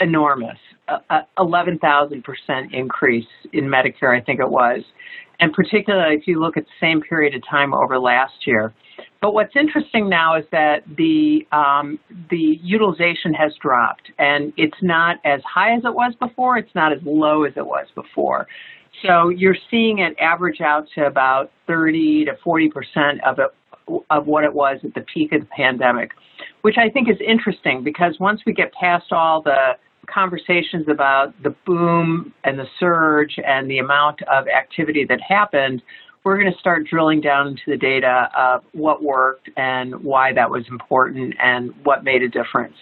[0.00, 0.58] enormous.
[0.88, 2.22] Uh, 11,000%
[2.72, 4.82] increase in Medicare, I think it was.
[5.40, 8.72] And particularly if you look at the same period of time over last year.
[9.20, 11.98] But what's interesting now is that the um,
[12.30, 16.58] the utilization has dropped, and it's not as high as it was before.
[16.58, 18.46] It's not as low as it was before.
[19.04, 23.50] So you're seeing it average out to about 30 to 40 percent of it,
[24.10, 26.12] of what it was at the peak of the pandemic,
[26.62, 29.72] which I think is interesting because once we get past all the
[30.06, 35.82] conversations about the boom and the surge and the amount of activity that happened,
[36.24, 40.50] we're going to start drilling down into the data of what worked and why that
[40.50, 42.76] was important and what made a difference.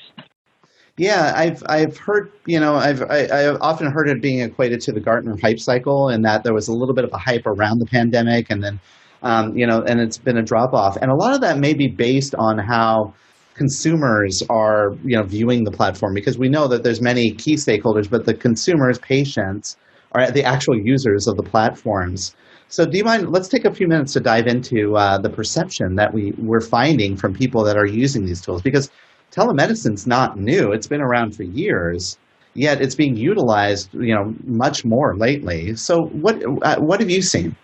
[0.98, 4.92] Yeah, I've I've heard you know I've I, have often heard it being equated to
[4.92, 7.78] the Gartner hype cycle, and that there was a little bit of a hype around
[7.78, 8.78] the pandemic, and then
[9.22, 11.72] um, you know, and it's been a drop off, and a lot of that may
[11.72, 13.14] be based on how
[13.54, 18.08] consumers are you know viewing the platform because we know that there's many key stakeholders,
[18.10, 19.78] but the consumers, patients,
[20.12, 22.34] are the actual users of the platforms.
[22.68, 23.30] So, do you mind?
[23.30, 27.16] Let's take a few minutes to dive into uh, the perception that we we're finding
[27.16, 28.90] from people that are using these tools because
[29.32, 32.18] telemedicine's not new; it's been around for years.
[32.54, 35.74] Yet it's being utilized, you know, much more lately.
[35.74, 37.56] So, what uh, what have you seen?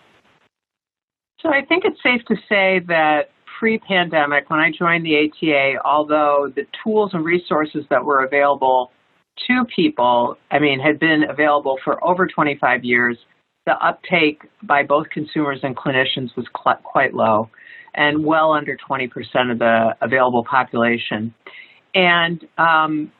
[1.39, 3.29] So, I think it's safe to say that
[3.59, 8.91] pre-pandemic, when I joined the ATA, although the tools and resources that were available
[9.47, 13.17] to people, I mean, had been available for over 25 years,
[13.65, 17.49] the uptake by both consumers and clinicians was quite low
[17.95, 19.09] and well under 20%
[19.51, 21.33] of the available population.
[21.95, 23.11] And um,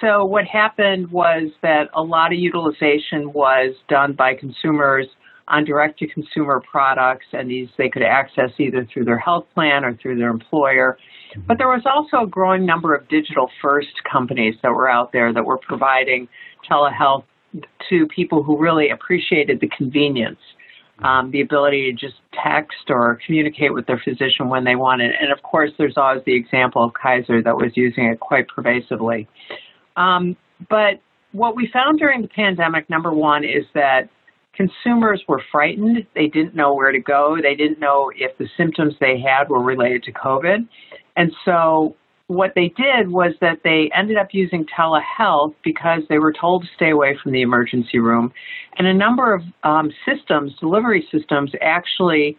[0.00, 5.06] so what happened was that a lot of utilization was done by consumers
[5.48, 9.84] on direct to consumer products and these they could access either through their health plan
[9.84, 10.98] or through their employer.
[11.46, 15.32] But there was also a growing number of digital first companies that were out there
[15.32, 16.28] that were providing
[16.68, 17.24] telehealth
[17.88, 20.38] to people who really appreciated the convenience,
[21.00, 25.14] um, the ability to just text or communicate with their physician when they want it.
[25.20, 29.28] And of course, there's always the example of Kaiser that was using it quite pervasively.
[29.96, 30.36] Um,
[30.70, 31.00] but
[31.32, 34.08] what we found during the pandemic, number one, is that
[34.54, 36.06] consumers were frightened.
[36.14, 37.36] They didn't know where to go.
[37.40, 40.66] They didn't know if the symptoms they had were related to COVID.
[41.16, 41.94] And so
[42.28, 46.68] what they did was that they ended up using telehealth because they were told to
[46.74, 48.32] stay away from the emergency room.
[48.78, 52.36] And a number of um, systems, delivery systems, actually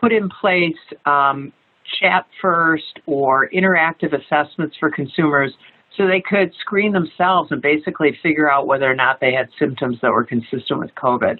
[0.00, 1.52] put in place um,
[2.00, 5.52] chat first or interactive assessments for consumers
[5.96, 9.98] so they could screen themselves and basically figure out whether or not they had symptoms
[10.02, 11.38] that were consistent with COVID.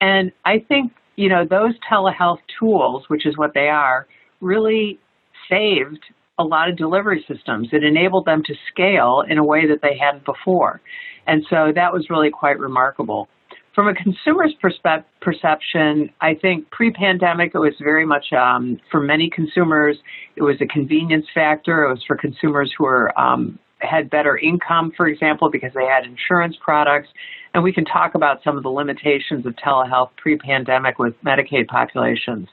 [0.00, 4.06] And I think, you know, those telehealth tools, which is what they are,
[4.40, 4.98] really
[5.48, 6.00] saved
[6.40, 7.68] a lot of delivery systems.
[7.70, 10.80] It enabled them to scale in a way that they hadn't before.
[11.26, 13.28] And so that was really quite remarkable.
[13.74, 19.30] From a consumer's perspe- perception, I think pre-pandemic it was very much um, for many
[19.30, 19.96] consumers
[20.34, 21.84] it was a convenience factor.
[21.84, 26.04] It was for consumers who were um, had better income, for example, because they had
[26.04, 27.08] insurance products.
[27.54, 32.48] And we can talk about some of the limitations of telehealth pre-pandemic with Medicaid populations.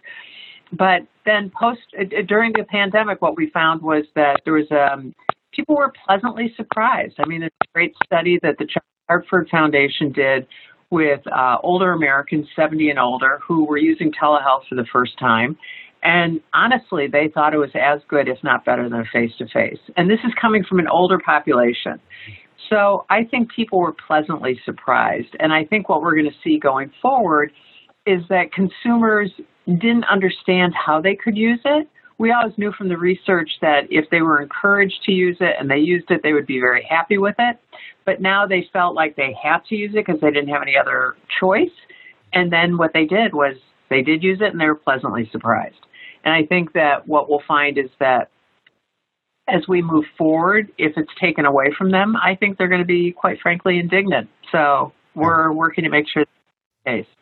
[0.71, 5.13] But then post uh, during the pandemic, what we found was that there was um,
[5.53, 7.15] people were pleasantly surprised.
[7.19, 8.67] I mean, it's a great study that the
[9.07, 10.47] Hartford Foundation did
[10.89, 15.57] with uh, older Americans, 70 and older, who were using telehealth for the first time.
[16.03, 19.79] And honestly, they thought it was as good, if not better, than face to face.
[19.97, 21.99] And this is coming from an older population.
[22.69, 25.35] So I think people were pleasantly surprised.
[25.39, 27.51] And I think what we're going to see going forward
[28.05, 29.31] is that consumers
[29.75, 31.87] didn't understand how they could use it.
[32.17, 35.69] We always knew from the research that if they were encouraged to use it and
[35.69, 37.59] they used it, they would be very happy with it.
[38.05, 40.75] But now they felt like they had to use it because they didn't have any
[40.75, 41.69] other choice.
[42.33, 43.55] And then what they did was
[43.89, 45.75] they did use it and they were pleasantly surprised.
[46.23, 48.29] And I think that what we'll find is that
[49.47, 52.85] as we move forward, if it's taken away from them, I think they're going to
[52.85, 54.29] be, quite frankly, indignant.
[54.51, 57.16] So we're working to make sure that's the case.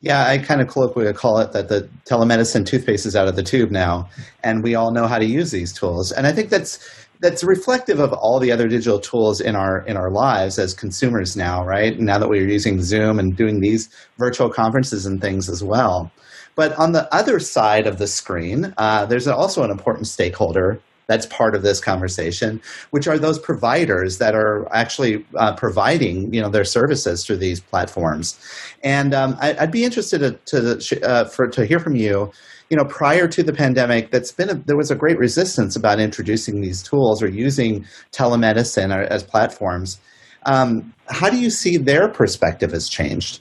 [0.00, 3.42] Yeah, I kind of colloquially call it that the telemedicine toothpaste is out of the
[3.42, 4.08] tube now,
[4.44, 6.12] and we all know how to use these tools.
[6.12, 6.78] And I think that's
[7.20, 11.36] that's reflective of all the other digital tools in our in our lives as consumers
[11.36, 11.98] now, right?
[11.98, 16.12] Now that we're using Zoom and doing these virtual conferences and things as well.
[16.54, 21.26] But on the other side of the screen, uh, there's also an important stakeholder that's
[21.26, 26.50] part of this conversation, which are those providers that are actually uh, providing you know
[26.50, 28.38] their services through these platforms.
[28.84, 32.30] And um, I, would be interested to to, uh, for, to hear from you.
[32.70, 35.98] You know, prior to the pandemic, that's been a, there was a great resistance about
[35.98, 39.98] introducing these tools or using telemedicine or, as platforms.
[40.44, 43.40] Um, how do you see their perspective has changed?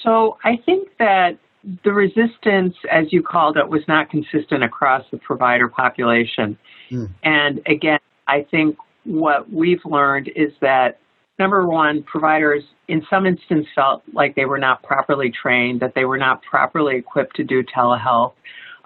[0.00, 1.38] So I think that
[1.84, 6.56] the resistance, as you called it, was not consistent across the provider population.
[6.90, 7.10] Mm.
[7.24, 7.98] And again,
[8.28, 10.98] I think what we've learned is that
[11.38, 16.04] number one, providers in some instances felt like they were not properly trained, that they
[16.04, 18.32] were not properly equipped to do telehealth,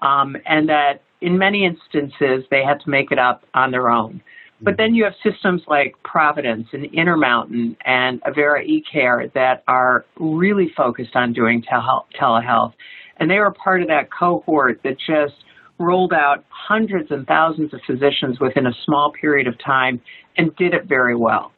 [0.00, 4.22] um, and that in many instances they had to make it up on their own.
[4.62, 10.70] But then you have systems like Providence and Intermountain and Avera eCare that are really
[10.76, 12.72] focused on doing telehealth.
[13.16, 15.34] And they were part of that cohort that just
[15.78, 20.00] rolled out hundreds and thousands of physicians within a small period of time
[20.36, 21.52] and did it very well.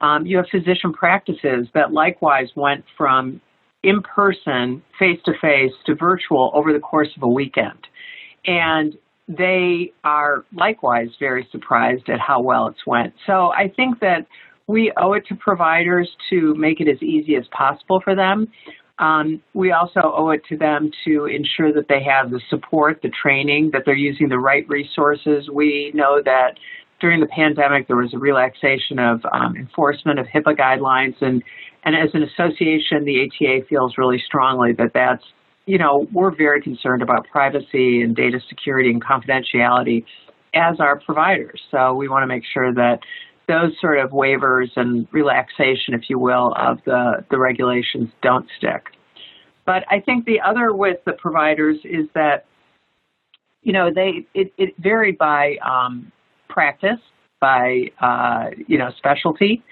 [0.00, 3.40] Um, you have physician practices that likewise went from
[3.82, 7.86] in person, face to face, to virtual over the course of a weekend.
[8.46, 8.96] And
[9.28, 13.14] they are likewise very surprised at how well it's went.
[13.26, 14.26] So I think that
[14.66, 18.48] we owe it to providers to make it as easy as possible for them.
[18.98, 23.10] Um, we also owe it to them to ensure that they have the support, the
[23.10, 25.48] training, that they're using the right resources.
[25.50, 26.58] We know that
[27.00, 31.42] during the pandemic there was a relaxation of um, enforcement of HIPAA guidelines, and
[31.84, 35.24] and as an association, the ATA feels really strongly that that's
[35.66, 40.04] you know, we're very concerned about privacy and data security and confidentiality
[40.54, 41.60] as our providers.
[41.70, 43.00] So we want to make sure that
[43.48, 48.86] those sort of waivers and relaxation, if you will, of the, the regulations don't stick.
[49.66, 52.46] But I think the other with the providers is that,
[53.62, 56.12] you know, they it, it varied by um,
[56.48, 57.00] practice,
[57.40, 59.62] by uh, you know specialty.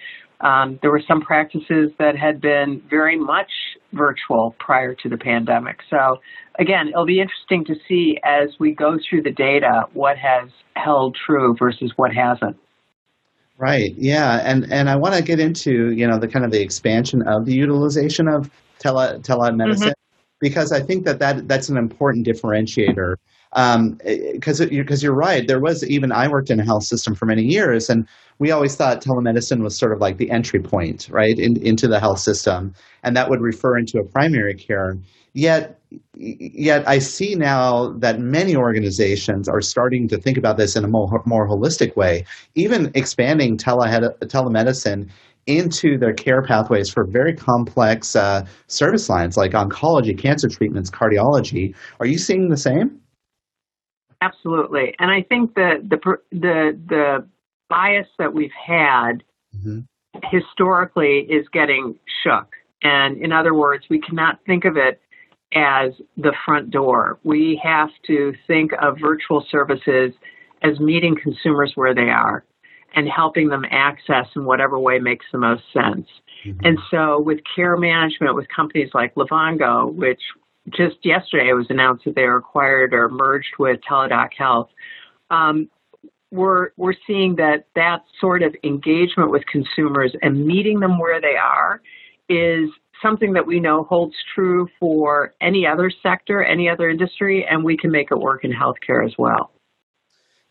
[0.43, 3.51] Um, there were some practices that had been very much
[3.93, 5.81] virtual prior to the pandemic.
[5.89, 6.21] So,
[6.59, 11.17] again, it'll be interesting to see as we go through the data what has held
[11.27, 12.57] true versus what hasn't.
[13.59, 13.95] Right.
[13.97, 17.23] Yeah, and and I want to get into you know the kind of the expansion
[17.23, 19.91] of the utilization of tele telemedicine mm-hmm.
[20.41, 23.17] because I think that, that that's an important differentiator
[23.53, 25.47] because um, because you're right.
[25.47, 28.07] There was even I worked in a health system for many years, and
[28.39, 32.01] we always thought telemedicine was sort of like the entry point, right, in, into the
[32.01, 34.97] health system, and that would refer into a primary care.
[35.35, 35.79] Yet,
[36.15, 40.89] yet I see now that many organizations are starting to think about this in a
[40.89, 42.25] more, more holistic way,
[42.55, 45.09] even expanding tele- telemedicine
[45.47, 51.75] into their care pathways for very complex uh, service lines like oncology, cancer treatments, cardiology.
[51.99, 53.01] Are you seeing the same?
[54.23, 55.99] Absolutely, and I think the the
[56.31, 57.29] the the
[57.69, 59.25] bias that we've had
[59.57, 59.81] mm-hmm.
[60.31, 62.53] historically is getting shook.
[62.83, 65.01] And in other words, we cannot think of it
[65.55, 67.19] as the front door.
[67.25, 70.13] We have to think of virtual services
[70.63, 72.45] as meeting consumers where they are
[72.95, 76.07] and helping them access in whatever way makes the most sense.
[76.45, 76.67] Mm-hmm.
[76.67, 80.21] And so with care management with companies like Livongo, which
[80.71, 84.71] just yesterday it was announced that they were acquired or merged with Teladoc Health.
[85.31, 85.69] Um,
[86.31, 91.37] we're we're seeing that that sort of engagement with consumers and meeting them where they
[91.37, 91.83] are
[92.29, 92.71] is
[93.03, 97.77] something that we know holds true for any other sector, any other industry, and we
[97.77, 99.53] can make it work in healthcare as well.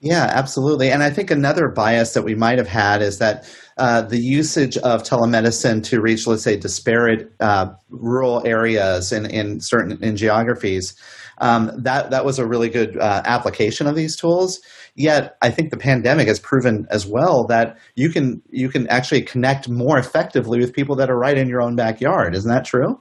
[0.01, 0.89] Yeah, absolutely.
[0.89, 3.47] And I think another bias that we might have had is that
[3.77, 9.59] uh, the usage of telemedicine to reach, let's say, disparate uh, rural areas in, in
[9.59, 10.95] certain in geographies,
[11.37, 14.59] um, that that was a really good uh, application of these tools.
[14.95, 19.21] Yet, I think the pandemic has proven as well that you can you can actually
[19.21, 22.35] connect more effectively with people that are right in your own backyard.
[22.35, 22.99] Isn't that true?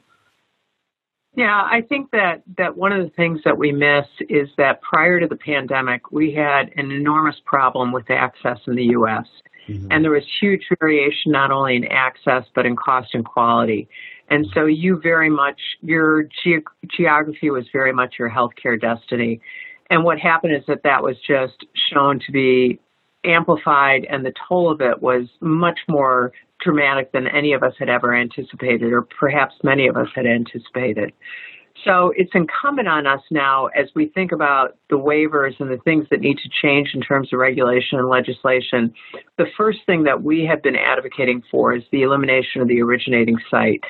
[1.35, 5.21] Yeah, I think that, that one of the things that we miss is that prior
[5.21, 9.27] to the pandemic, we had an enormous problem with access in the U.S.
[9.69, 9.89] Mm-hmm.
[9.91, 13.89] And there was huge variation not only in access, but in cost and quality.
[14.29, 19.41] And so you very much, your ge- geography was very much your healthcare destiny.
[19.89, 22.81] And what happened is that that was just shown to be
[23.25, 27.89] amplified, and the toll of it was much more dramatic than any of us had
[27.89, 31.13] ever anticipated, or perhaps many of us had anticipated.
[31.85, 36.07] So it's incumbent on us now as we think about the waivers and the things
[36.11, 38.93] that need to change in terms of regulation and legislation.
[39.39, 43.39] The first thing that we have been advocating for is the elimination of the originating
[43.51, 43.81] site.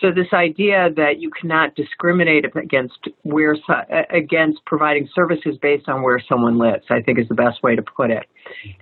[0.00, 3.56] So this idea that you cannot discriminate against where
[4.10, 7.82] against providing services based on where someone lives, I think is the best way to
[7.82, 8.26] put it.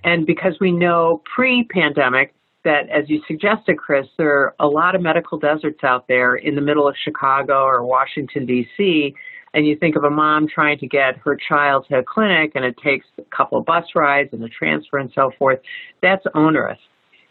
[0.03, 2.33] And because we know pre-pandemic
[2.65, 6.55] that, as you suggested, Chris, there are a lot of medical deserts out there in
[6.55, 9.15] the middle of Chicago or Washington D.C.
[9.53, 12.65] And you think of a mom trying to get her child to a clinic, and
[12.65, 15.59] it takes a couple of bus rides and a transfer and so forth.
[16.01, 16.79] That's onerous.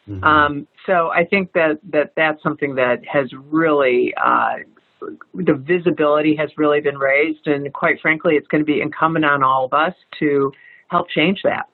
[0.09, 0.25] Mm-hmm.
[0.25, 4.57] Um, so I think that, that that's something that has really, uh,
[5.35, 7.47] the visibility has really been raised.
[7.47, 10.53] And quite frankly, it's going to be incumbent on all of us to
[10.89, 11.69] help change that.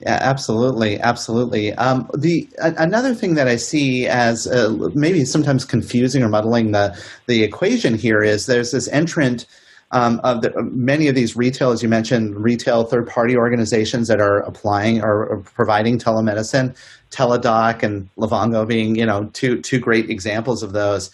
[0.00, 1.72] Yeah, absolutely, absolutely.
[1.72, 6.96] Um, the another thing that I see as uh, maybe sometimes confusing or muddling the
[7.26, 9.46] the equation here is there's this entrant
[9.90, 14.20] um, of the, many of these retail, as you mentioned, retail third party organizations that
[14.20, 16.76] are applying or, or providing telemedicine,
[17.10, 21.10] Teladoc and Livongo being you know two two great examples of those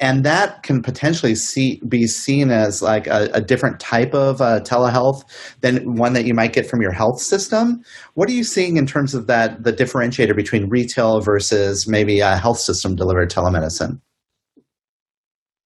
[0.00, 4.60] and that can potentially see, be seen as like a, a different type of uh,
[4.60, 5.24] telehealth
[5.60, 7.82] than one that you might get from your health system.
[8.14, 12.36] What are you seeing in terms of that the differentiator between retail versus maybe a
[12.36, 14.00] health system delivered telemedicine?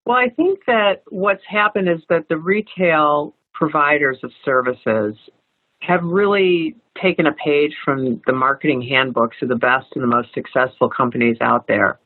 [0.05, 5.15] Well, I think that what's happened is that the retail providers of services
[5.81, 10.33] have really taken a page from the marketing handbooks of the best and the most
[10.33, 11.99] successful companies out there.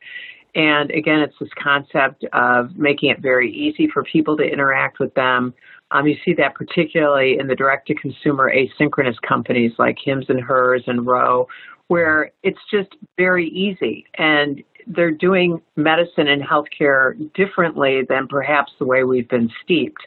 [0.58, 5.14] And again, it's this concept of making it very easy for people to interact with
[5.14, 5.54] them.
[5.92, 10.40] Um, you see that particularly in the direct to consumer asynchronous companies like Hims and
[10.40, 11.46] Hers and Ro,
[11.86, 14.04] where it's just very easy.
[14.14, 20.02] And they're doing medicine and healthcare differently than perhaps the way we've been steeped.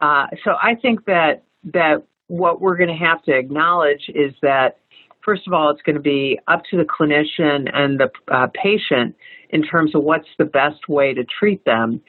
[0.00, 1.42] Uh, so I think that
[1.74, 4.78] that what we're going to have to acknowledge is that
[5.22, 9.14] first of all, it's going to be up to the clinician and the uh, patient
[9.52, 12.00] in terms of what's the best way to treat them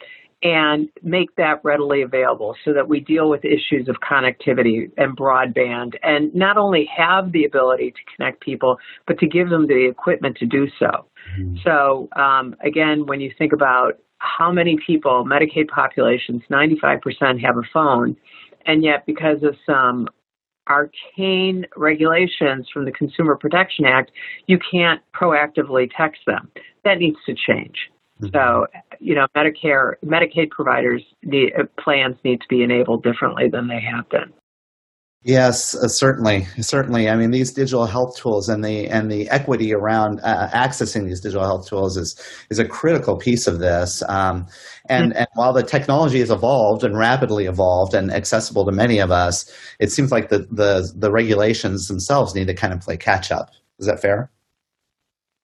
[0.44, 5.94] and make that readily available so that we deal with issues of connectivity and broadband
[6.04, 8.78] and not only have the ability to connect people,
[9.08, 11.06] but to give them the equipment to do so.
[11.40, 11.56] Mm-hmm.
[11.64, 17.64] So, um, again, when you think about how many people, Medicaid populations, 95% have a
[17.74, 18.18] phone,
[18.66, 20.10] and yet because of some
[20.68, 24.12] arcane regulations from the Consumer Protection Act,
[24.48, 26.50] you can't proactively text them.
[26.84, 27.90] That needs to change.
[28.22, 28.36] Mm-hmm.
[28.36, 28.68] So,
[29.00, 33.82] you know, Medicare, Medicaid providers need, uh, plans need to be enabled differently than they
[33.82, 34.32] have been.
[35.26, 37.10] Yes, uh, certainly, certainly.
[37.10, 41.22] I mean, these digital health tools and the and the equity around uh, accessing these
[41.22, 44.04] digital health tools is is a critical piece of this.
[44.10, 44.48] Um,
[44.90, 45.20] and mm-hmm.
[45.20, 49.50] and while the technology has evolved and rapidly evolved and accessible to many of us,
[49.80, 53.50] it seems like the the the regulations themselves need to kind of play catch up.
[53.80, 54.30] Is that fair?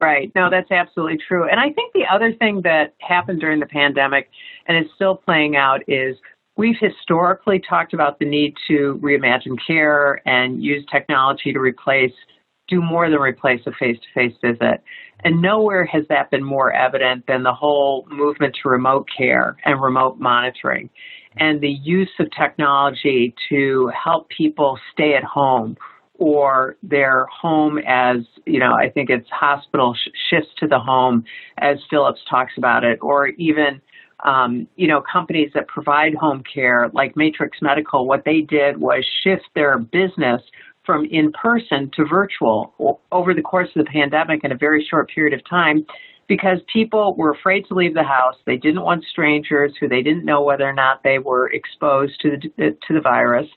[0.02, 0.32] Right.
[0.36, 1.48] No, that's absolutely true.
[1.50, 4.30] And I think the other thing that happened during the pandemic
[4.68, 6.16] and is still playing out is
[6.60, 12.12] We've historically talked about the need to reimagine care and use technology to replace,
[12.68, 14.84] do more than replace a face to face visit.
[15.24, 19.82] And nowhere has that been more evident than the whole movement to remote care and
[19.82, 20.90] remote monitoring
[21.38, 25.78] and the use of technology to help people stay at home
[26.16, 31.24] or their home as, you know, I think it's hospital sh- shifts to the home
[31.60, 33.82] as Philips talks about it, or even
[34.24, 39.06] um, you know, companies that provide home care like Matrix Medical, what they did was
[39.24, 40.42] shift their business
[40.86, 45.10] from in person to virtual over the course of the pandemic in a very short
[45.10, 45.86] period of time
[46.28, 48.36] because people were afraid to leave the house.
[48.46, 52.38] They didn't want strangers who they didn't know whether or not they were exposed to
[52.58, 53.48] the, to the virus.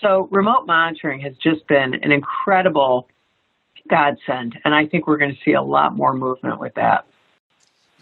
[0.00, 3.08] So remote monitoring has just been an incredible
[3.88, 7.06] godsend, and I think we're going to see a lot more movement with that.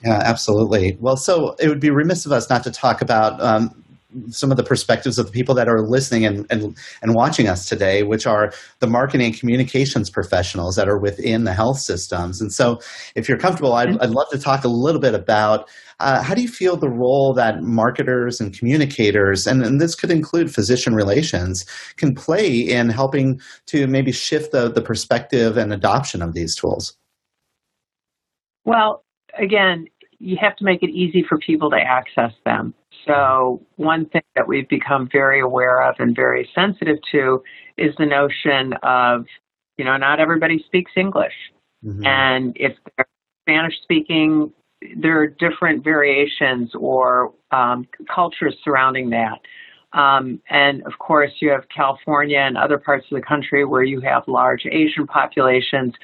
[0.04, 0.96] Yeah, absolutely.
[1.00, 3.82] Well, so it would be remiss of us not to talk about um,
[4.30, 7.68] some of the perspectives of the people that are listening and, and, and watching us
[7.68, 12.40] today, which are the marketing and communications professionals that are within the health systems.
[12.40, 12.80] And so,
[13.14, 15.68] if you're comfortable, I'd, I'd love to talk a little bit about
[16.00, 20.10] uh, how do you feel the role that marketers and communicators, and, and this could
[20.10, 21.64] include physician relations,
[21.96, 26.96] can play in helping to maybe shift the, the perspective and adoption of these tools?
[28.64, 29.04] Well,
[29.38, 29.86] again,
[30.18, 32.74] you have to make it easy for people to access them.
[33.06, 37.42] So, one thing that we've become very aware of and very sensitive to
[37.76, 39.26] is the notion of,
[39.76, 41.32] you know, not everybody speaks English.
[41.84, 42.06] Mm-hmm.
[42.06, 43.06] And if they're
[43.44, 44.52] Spanish speaking,
[44.96, 49.40] there are different variations or um, cultures surrounding that.
[49.92, 54.00] Um, and of course, you have California and other parts of the country where you
[54.00, 55.94] have large Asian populations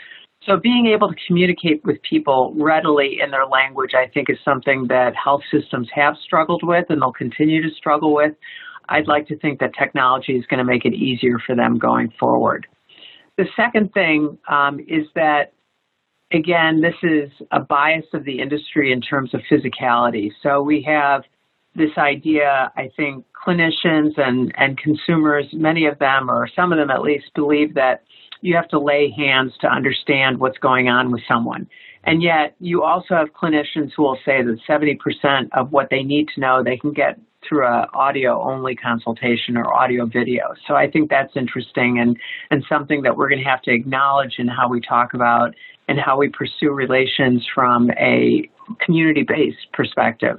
[0.48, 4.86] so being able to communicate with people readily in their language, I think, is something
[4.88, 8.32] that health systems have struggled with and they'll continue to struggle with.
[8.88, 12.12] I'd like to think that technology is going to make it easier for them going
[12.18, 12.66] forward.
[13.36, 15.52] The second thing um, is that,
[16.32, 20.30] again, this is a bias of the industry in terms of physicality.
[20.42, 21.24] So we have
[21.76, 26.90] this idea, I think clinicians and, and consumers, many of them, or some of them
[26.90, 28.04] at least, believe that
[28.40, 31.68] you have to lay hands to understand what's going on with someone.
[32.04, 36.28] And yet, you also have clinicians who will say that 70% of what they need
[36.34, 40.54] to know they can get through a audio only consultation or audio video.
[40.66, 42.16] So I think that's interesting and,
[42.50, 45.54] and something that we're going to have to acknowledge in how we talk about
[45.88, 48.48] and how we pursue relations from a
[48.80, 50.38] community based perspective.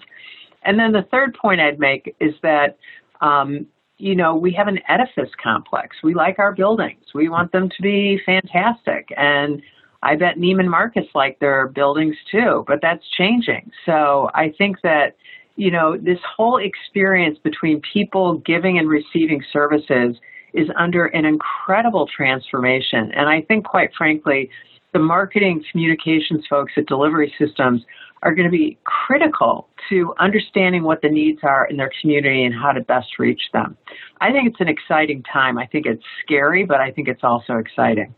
[0.63, 2.77] And then the third point I'd make is that,
[3.21, 3.65] um,
[3.99, 5.97] you know, we have an edifice complex.
[6.03, 7.03] We like our buildings.
[7.13, 9.09] We want them to be fantastic.
[9.15, 9.61] And
[10.01, 13.71] I bet Neiman Marcus like their buildings too, but that's changing.
[13.85, 15.17] So I think that,
[15.57, 20.15] you know, this whole experience between people giving and receiving services
[20.53, 23.11] is under an incredible transformation.
[23.13, 24.49] And I think, quite frankly,
[24.93, 27.83] the marketing communications folks at delivery systems
[28.24, 32.53] are going to be critical to understanding what the needs are in their community and
[32.53, 33.78] how to best reach them.
[34.22, 35.57] I think it's an exciting time.
[35.57, 38.13] I think it's scary, but I think it's also exciting.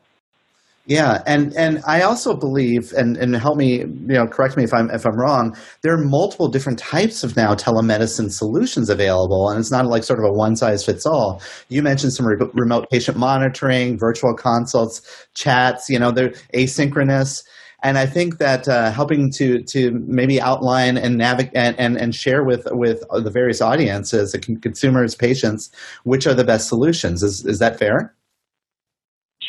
[0.88, 4.74] Yeah, and and I also believe, and and help me, you know, correct me if
[4.74, 5.56] I'm if I'm wrong.
[5.84, 10.18] There are multiple different types of now telemedicine solutions available, and it's not like sort
[10.18, 11.40] of a one size fits all.
[11.70, 15.88] You mentioned some re- remote patient monitoring, virtual consults, chats.
[15.88, 17.44] You know, they're asynchronous.
[17.84, 22.14] And I think that uh, helping to to maybe outline and navigate and, and, and
[22.14, 25.72] share with with the various audiences, the consumers, patients,
[26.04, 27.24] which are the best solutions.
[27.24, 28.14] Is is that fair?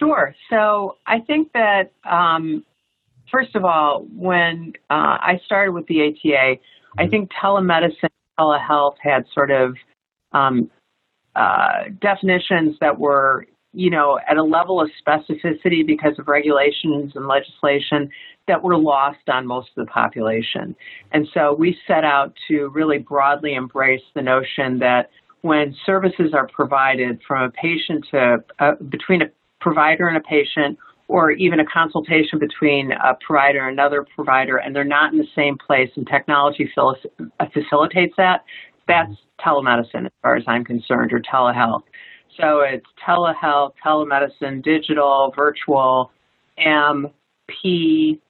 [0.03, 0.35] Sure.
[0.51, 2.65] So I think that, um,
[3.31, 6.57] first of all, when uh, I started with the ATA,
[6.99, 8.09] I think telemedicine,
[8.39, 9.77] telehealth had sort of
[10.33, 10.71] um,
[11.37, 17.27] uh, definitions that were, you know, at a level of specificity because of regulations and
[17.27, 18.11] legislation
[18.49, 20.75] that were lost on most of the population.
[21.13, 25.11] And so we set out to really broadly embrace the notion that
[25.43, 29.27] when services are provided from a patient to uh, between a
[29.61, 34.75] provider and a patient, or even a consultation between a provider and another provider, and
[34.75, 36.71] they're not in the same place, and technology
[37.53, 38.45] facilitates that,
[38.89, 39.13] that's
[39.45, 41.83] telemedicine as far as I'm concerned, or telehealth.
[42.41, 46.11] So it's telehealth, telemedicine, digital, virtual,
[46.59, 48.21] MP,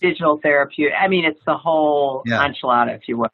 [0.00, 0.92] digital therapy.
[0.92, 2.46] I mean, it's the whole yeah.
[2.46, 3.30] enchilada, if you will.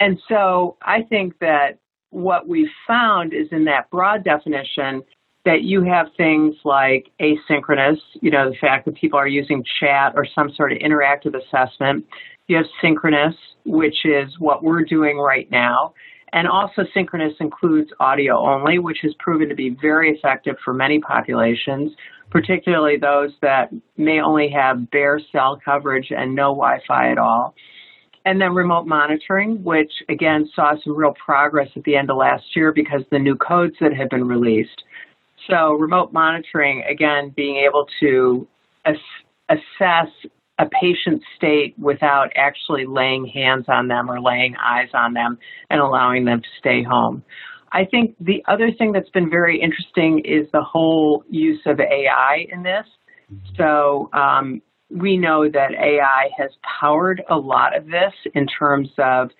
[0.00, 1.78] And so I think that
[2.10, 5.02] what we've found is in that broad definition,
[5.44, 10.12] that you have things like asynchronous, you know, the fact that people are using chat
[10.16, 12.04] or some sort of interactive assessment.
[12.48, 13.34] You have synchronous,
[13.64, 15.94] which is what we're doing right now.
[16.32, 20.98] And also synchronous includes audio only, which has proven to be very effective for many
[20.98, 21.92] populations,
[22.30, 27.54] particularly those that may only have bare cell coverage and no Wi-Fi at all.
[28.24, 32.44] And then remote monitoring, which again saw some real progress at the end of last
[32.56, 34.82] year because the new codes that have been released.
[35.48, 38.48] So remote monitoring, again, being able to
[38.84, 38.96] ass-
[39.48, 40.08] assess
[40.58, 45.38] a patient's state without actually laying hands on them or laying eyes on them
[45.70, 47.22] and allowing them to stay home.
[47.72, 52.46] I think the other thing that's been very interesting is the whole use of AI
[52.50, 52.86] in this.
[53.56, 56.50] So um, we know that AI has
[56.80, 59.30] powered a lot of this in terms of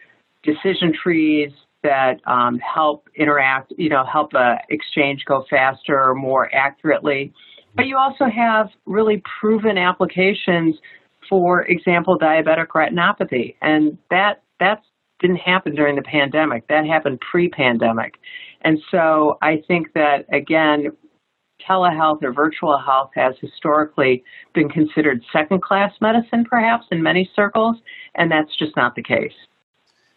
[0.43, 1.53] decision trees,
[1.87, 7.33] that um, help interact, you know, help a exchange go faster or more accurately.
[7.77, 10.77] But you also have really proven applications,
[11.29, 14.83] for example, diabetic retinopathy, and that that
[15.21, 16.69] didn't happen during the pandemic.
[16.69, 18.15] That happened pre-pandemic,
[18.63, 20.89] and so I think that again,
[21.69, 24.23] telehealth or virtual health has historically
[24.55, 27.77] been considered second-class medicine, perhaps in many circles,
[28.15, 29.33] and that's just not the case.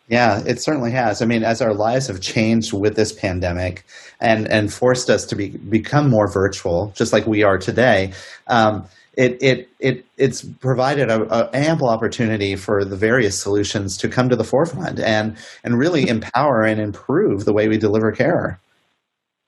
[0.10, 1.22] Yeah, it certainly has.
[1.22, 3.86] I mean, as our lives have changed with this pandemic
[4.20, 8.14] and, and forced us to be, become more virtual, just like we are today,
[8.48, 8.86] um,
[9.20, 14.36] it, it, it, it's provided an ample opportunity for the various solutions to come to
[14.36, 18.60] the forefront and, and really empower and improve the way we deliver care.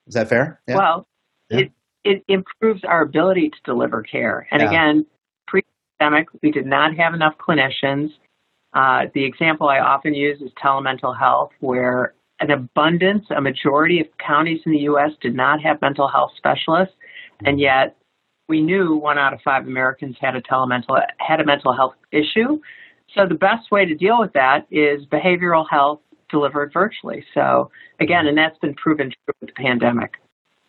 [0.07, 0.59] Is that fair?
[0.67, 0.77] Yeah.
[0.77, 1.07] Well,
[1.49, 1.59] yeah.
[1.59, 1.71] it,
[2.03, 4.47] it improves our ability to deliver care.
[4.51, 4.67] And yeah.
[4.67, 5.05] again,
[5.47, 5.63] pre
[5.99, 8.11] pandemic, we did not have enough clinicians
[8.73, 14.07] uh, the example I often use is telemental health, where an abundance, a majority of
[14.17, 15.11] counties in the U.S.
[15.21, 16.95] did not have mental health specialists,
[17.45, 17.97] and yet
[18.51, 22.59] we knew one out of five Americans had a telemental had a mental health issue.
[23.15, 27.23] So the best way to deal with that is behavioral health delivered virtually.
[27.33, 27.71] So
[28.01, 30.15] again, and that's been proven true with the pandemic.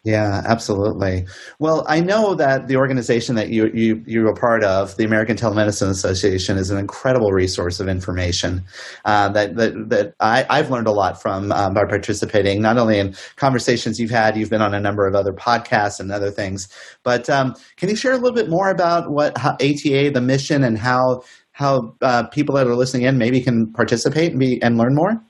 [0.05, 1.27] Yeah, absolutely.
[1.61, 5.37] Well, I know that the organization that you, you, you're a part of, the American
[5.37, 8.65] Telemedicine Association, is an incredible resource of information
[9.05, 12.99] uh, that, that, that I, have learned a lot from um, by participating, not only
[12.99, 16.69] in conversations you've had, you've been on a number of other podcasts and other things,
[17.05, 20.65] but um, can you share a little bit more about what how ATA, the mission,
[20.65, 21.23] and how,
[21.53, 25.23] how uh, people that are listening in maybe can participate and, be, and learn more?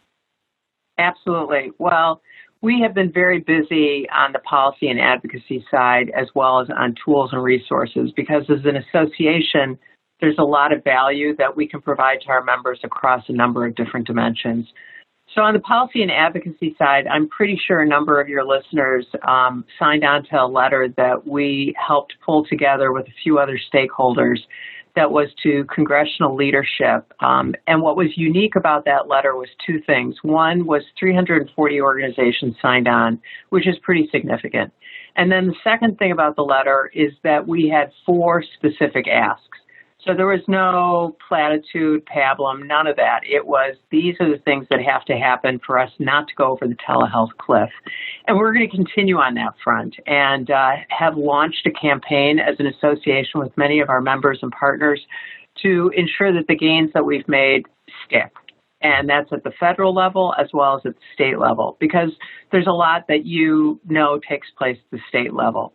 [0.96, 1.72] Absolutely.
[1.78, 2.22] Well,
[2.62, 6.94] we have been very busy on the policy and advocacy side as well as on
[7.04, 9.78] tools and resources because as an association,
[10.20, 13.66] there's a lot of value that we can provide to our members across a number
[13.66, 14.68] of different dimensions.
[15.34, 19.06] So, on the policy and advocacy side, I'm pretty sure a number of your listeners
[19.26, 23.58] um, signed on to a letter that we helped pull together with a few other
[23.72, 24.38] stakeholders
[24.94, 27.12] that was to congressional leadership.
[27.20, 30.16] Um, and what was unique about that letter was two things.
[30.22, 34.72] One was 340 organizations signed on, which is pretty significant.
[35.16, 39.58] And then the second thing about the letter is that we had four specific asks.
[40.04, 43.20] So there was no platitude, pablum, none of that.
[43.24, 46.46] It was these are the things that have to happen for us not to go
[46.46, 47.70] over the telehealth cliff.
[48.26, 52.56] And we're going to continue on that front and uh, have launched a campaign as
[52.58, 55.00] an association with many of our members and partners
[55.62, 57.66] to ensure that the gains that we've made
[58.04, 58.32] stick.
[58.80, 62.10] And that's at the federal level as well as at the state level because
[62.50, 65.74] there's a lot that you know takes place at the state level.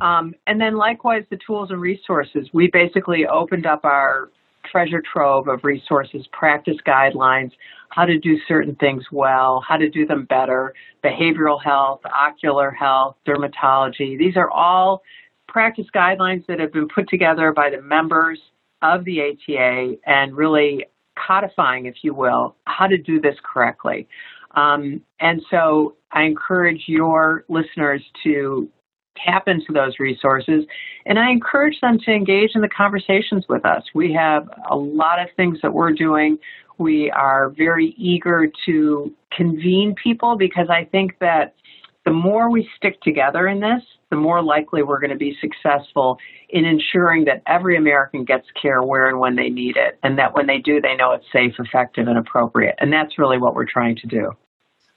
[0.00, 2.48] Um, and then likewise, the tools and resources.
[2.52, 4.30] We basically opened up our
[4.70, 7.52] treasure trove of resources, practice guidelines,
[7.90, 13.16] how to do certain things well, how to do them better, behavioral health, ocular health,
[13.26, 14.18] dermatology.
[14.18, 15.02] These are all
[15.48, 18.38] practice guidelines that have been put together by the members
[18.82, 20.84] of the ATA and really
[21.26, 24.06] codifying, if you will, how to do this correctly.
[24.54, 28.68] Um, and so I encourage your listeners to
[29.24, 30.64] tap into those resources.
[31.06, 33.82] And I encourage them to engage in the conversations with us.
[33.94, 36.38] We have a lot of things that we're doing.
[36.78, 41.54] We are very eager to convene people because I think that
[42.04, 46.16] the more we stick together in this, the more likely we're going to be successful
[46.48, 50.34] in ensuring that every American gets care where and when they need it, and that
[50.34, 52.74] when they do, they know it's safe, effective, and appropriate.
[52.78, 54.32] And that's really what we're trying to do.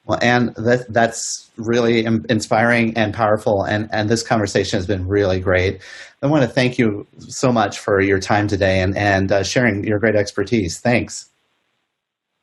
[0.05, 3.63] Well, and that, that's really inspiring and powerful.
[3.63, 5.79] And, and this conversation has been really great.
[6.23, 9.83] I want to thank you so much for your time today and, and uh, sharing
[9.83, 10.79] your great expertise.
[10.79, 11.29] Thanks.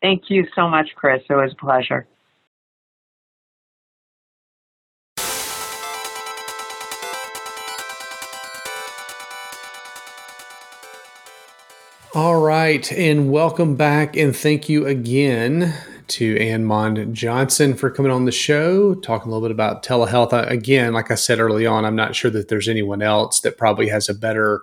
[0.00, 1.22] Thank you so much, Chris.
[1.28, 2.06] It was a pleasure.
[12.14, 15.74] All right, and welcome back, and thank you again
[16.08, 20.32] to Ann Mond Johnson for coming on the show, talking a little bit about telehealth.
[20.50, 23.88] Again, like I said early on, I'm not sure that there's anyone else that probably
[23.88, 24.62] has a better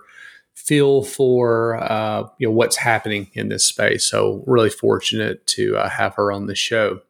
[0.54, 4.04] feel for uh, you know what's happening in this space.
[4.04, 7.00] So really fortunate to uh, have her on the show.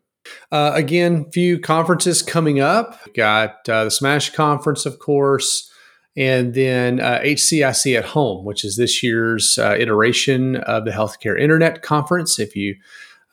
[0.51, 3.01] Uh, again, few conferences coming up.
[3.07, 5.71] We've got uh, the Smash conference, of course,
[6.17, 11.41] and then HCIC uh, at Home, which is this year's uh, iteration of the Healthcare
[11.41, 12.39] Internet Conference.
[12.39, 12.75] If you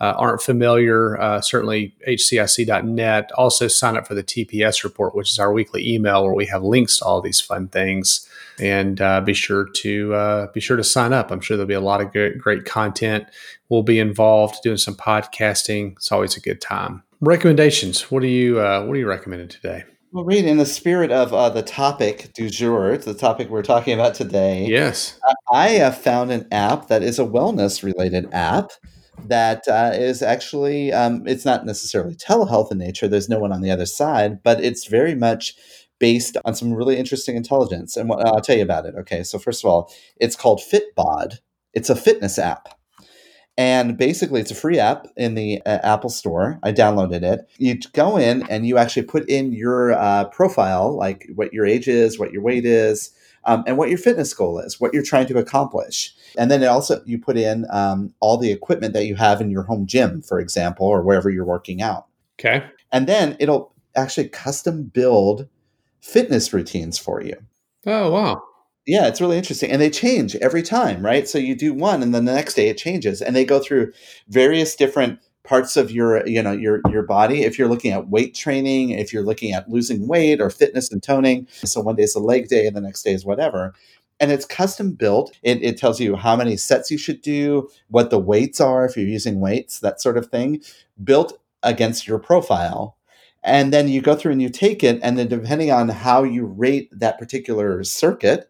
[0.04, 3.32] uh, aren't familiar, uh, certainly hcic.net.
[3.38, 6.62] Also, sign up for the TPS report, which is our weekly email where we have
[6.62, 8.28] links to all these fun things.
[8.60, 11.32] And uh, be sure to uh, be sure to sign up.
[11.32, 13.28] I'm sure there'll be a lot of great, great content.
[13.70, 15.94] We'll be involved doing some podcasting.
[15.94, 17.02] It's always a good time.
[17.22, 18.12] Recommendations.
[18.12, 19.86] What are you uh, What are you recommending today?
[20.12, 23.94] Well, Reed, in the spirit of uh, the topic du jour, the topic we're talking
[23.94, 25.18] about today, yes,
[25.52, 28.70] I have found an app that is a wellness related app
[29.26, 33.62] that uh, is actually um, it's not necessarily telehealth in nature there's no one on
[33.62, 35.56] the other side but it's very much
[36.00, 39.24] based on some really interesting intelligence and what, i'll tell you about it okay?
[39.24, 41.40] So first of all it's called fitbod.
[41.74, 42.70] It's a fitness app.
[43.56, 46.60] And basically it's a free app in the uh, apple store.
[46.64, 47.42] I downloaded it.
[47.58, 51.88] You go in and you actually put in your uh, profile like what your age
[51.88, 53.12] is what your weight is
[53.46, 56.14] um, and what your fitness goal is, what you're trying to accomplish.
[56.38, 59.52] And then it also you put in um, all the equipment that you have in
[59.52, 62.08] your home gym, for example, or wherever you're working out.
[62.40, 62.66] Okay.
[62.92, 65.48] And then it'll actually custom build
[66.02, 67.36] fitness routines for you.
[67.86, 68.44] Oh wow.
[68.86, 69.72] Yeah, it's really interesting.
[69.72, 71.28] And they change every time, right?
[71.28, 73.22] So you do one and then the next day it changes.
[73.22, 73.94] And they go through
[74.28, 77.44] various different parts of your you know your your body.
[77.44, 81.04] If you're looking at weight training if you're looking at losing weight or fitness and
[81.04, 83.74] toning so one day is a leg day and the next day is whatever.
[84.20, 85.38] And it's custom built.
[85.42, 88.96] It, it tells you how many sets you should do what the weights are if
[88.96, 90.62] you're using weights that sort of thing
[91.04, 92.96] built against your profile.
[93.44, 96.46] And then you go through and you take it and then depending on how you
[96.46, 98.50] rate that particular circuit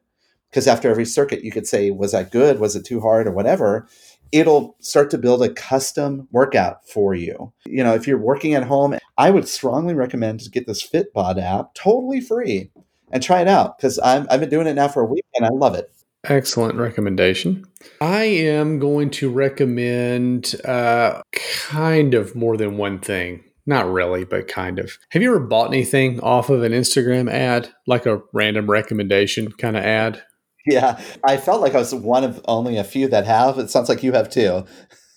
[0.51, 2.59] because after every circuit you could say was that good?
[2.59, 3.25] Was it too hard?
[3.25, 3.87] or whatever
[4.34, 7.53] it'll start to build a custom workout for you.
[7.65, 11.41] You know, if you're working at home, I would strongly recommend to get this Fitbod
[11.41, 12.71] app totally free
[13.11, 15.49] and try it out because I've been doing it now for a week and I
[15.49, 15.93] love it.
[16.25, 17.65] Excellent recommendation.
[18.01, 21.21] I am going to recommend uh,
[21.67, 23.43] kind of more than one thing.
[23.65, 24.97] Not really, but kind of.
[25.09, 29.77] Have you ever bought anything off of an Instagram ad, like a random recommendation kind
[29.77, 30.23] of ad?
[30.66, 33.59] Yeah, I felt like I was one of only a few that have.
[33.59, 34.66] It sounds like you have too.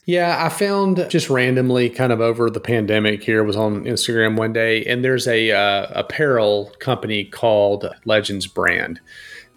[0.04, 4.52] Yeah, I found just randomly, kind of over the pandemic here, was on Instagram one
[4.52, 9.00] day, and there's a uh, apparel company called Legends Brand.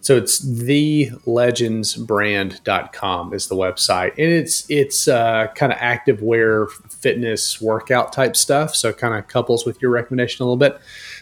[0.01, 4.11] So it's the thelegendsbrand.com is the website.
[4.11, 8.75] And it's it's uh, kind of active wear fitness workout type stuff.
[8.75, 10.79] So it kind of couples with your recommendation a little bit.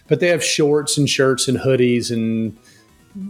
[0.08, 2.58] But they have shorts and shirts and hoodies and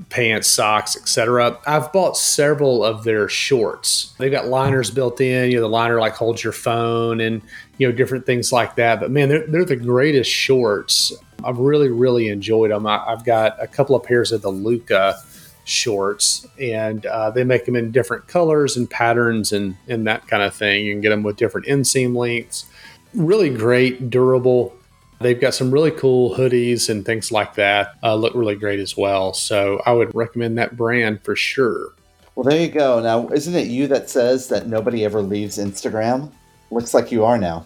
[0.10, 1.58] pants, socks, etc.
[1.66, 4.14] I've bought several of their shorts.
[4.18, 5.52] They've got liners built in.
[5.52, 7.42] You know, the liner like holds your phone and
[7.78, 9.00] you know different things like that.
[9.00, 11.12] But man, they're they're the greatest shorts.
[11.44, 12.88] I've really really enjoyed them.
[12.88, 15.16] I, have got a couple of pairs of the Luca
[15.64, 20.44] shorts, and uh, they make them in different colors and patterns and and that kind
[20.44, 20.86] of thing.
[20.86, 22.66] You can get them with different inseam lengths.
[23.14, 24.77] Really great, durable
[25.20, 27.96] They've got some really cool hoodies and things like that.
[28.04, 29.34] Uh, look really great as well.
[29.34, 31.94] So I would recommend that brand for sure.
[32.36, 33.00] Well, there you go.
[33.00, 36.32] Now, isn't it you that says that nobody ever leaves Instagram?
[36.70, 37.66] Looks like you are now.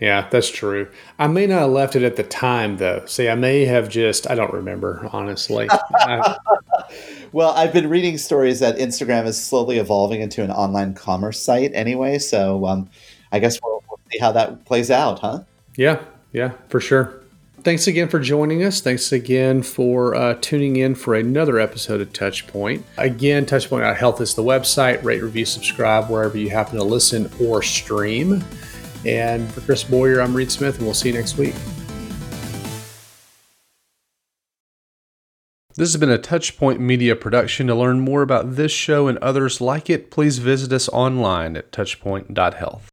[0.00, 0.88] Yeah, that's true.
[1.20, 3.04] I may not have left it at the time, though.
[3.06, 5.68] See, I may have just, I don't remember, honestly.
[5.94, 6.36] I,
[7.30, 11.70] well, I've been reading stories that Instagram is slowly evolving into an online commerce site
[11.72, 12.18] anyway.
[12.18, 12.90] So um,
[13.30, 15.44] I guess we'll, we'll see how that plays out, huh?
[15.76, 16.02] Yeah,
[16.32, 17.22] yeah, for sure.
[17.62, 18.80] Thanks again for joining us.
[18.80, 22.82] Thanks again for uh, tuning in for another episode of Touchpoint.
[22.98, 25.04] Again, Touchpoint Health is the website.
[25.04, 28.44] Rate, review, subscribe wherever you happen to listen or stream.
[29.06, 31.54] And for Chris Boyer, I'm Reed Smith, and we'll see you next week.
[35.74, 37.68] This has been a Touchpoint Media production.
[37.68, 41.72] To learn more about this show and others like it, please visit us online at
[41.72, 42.91] touchpoint.health.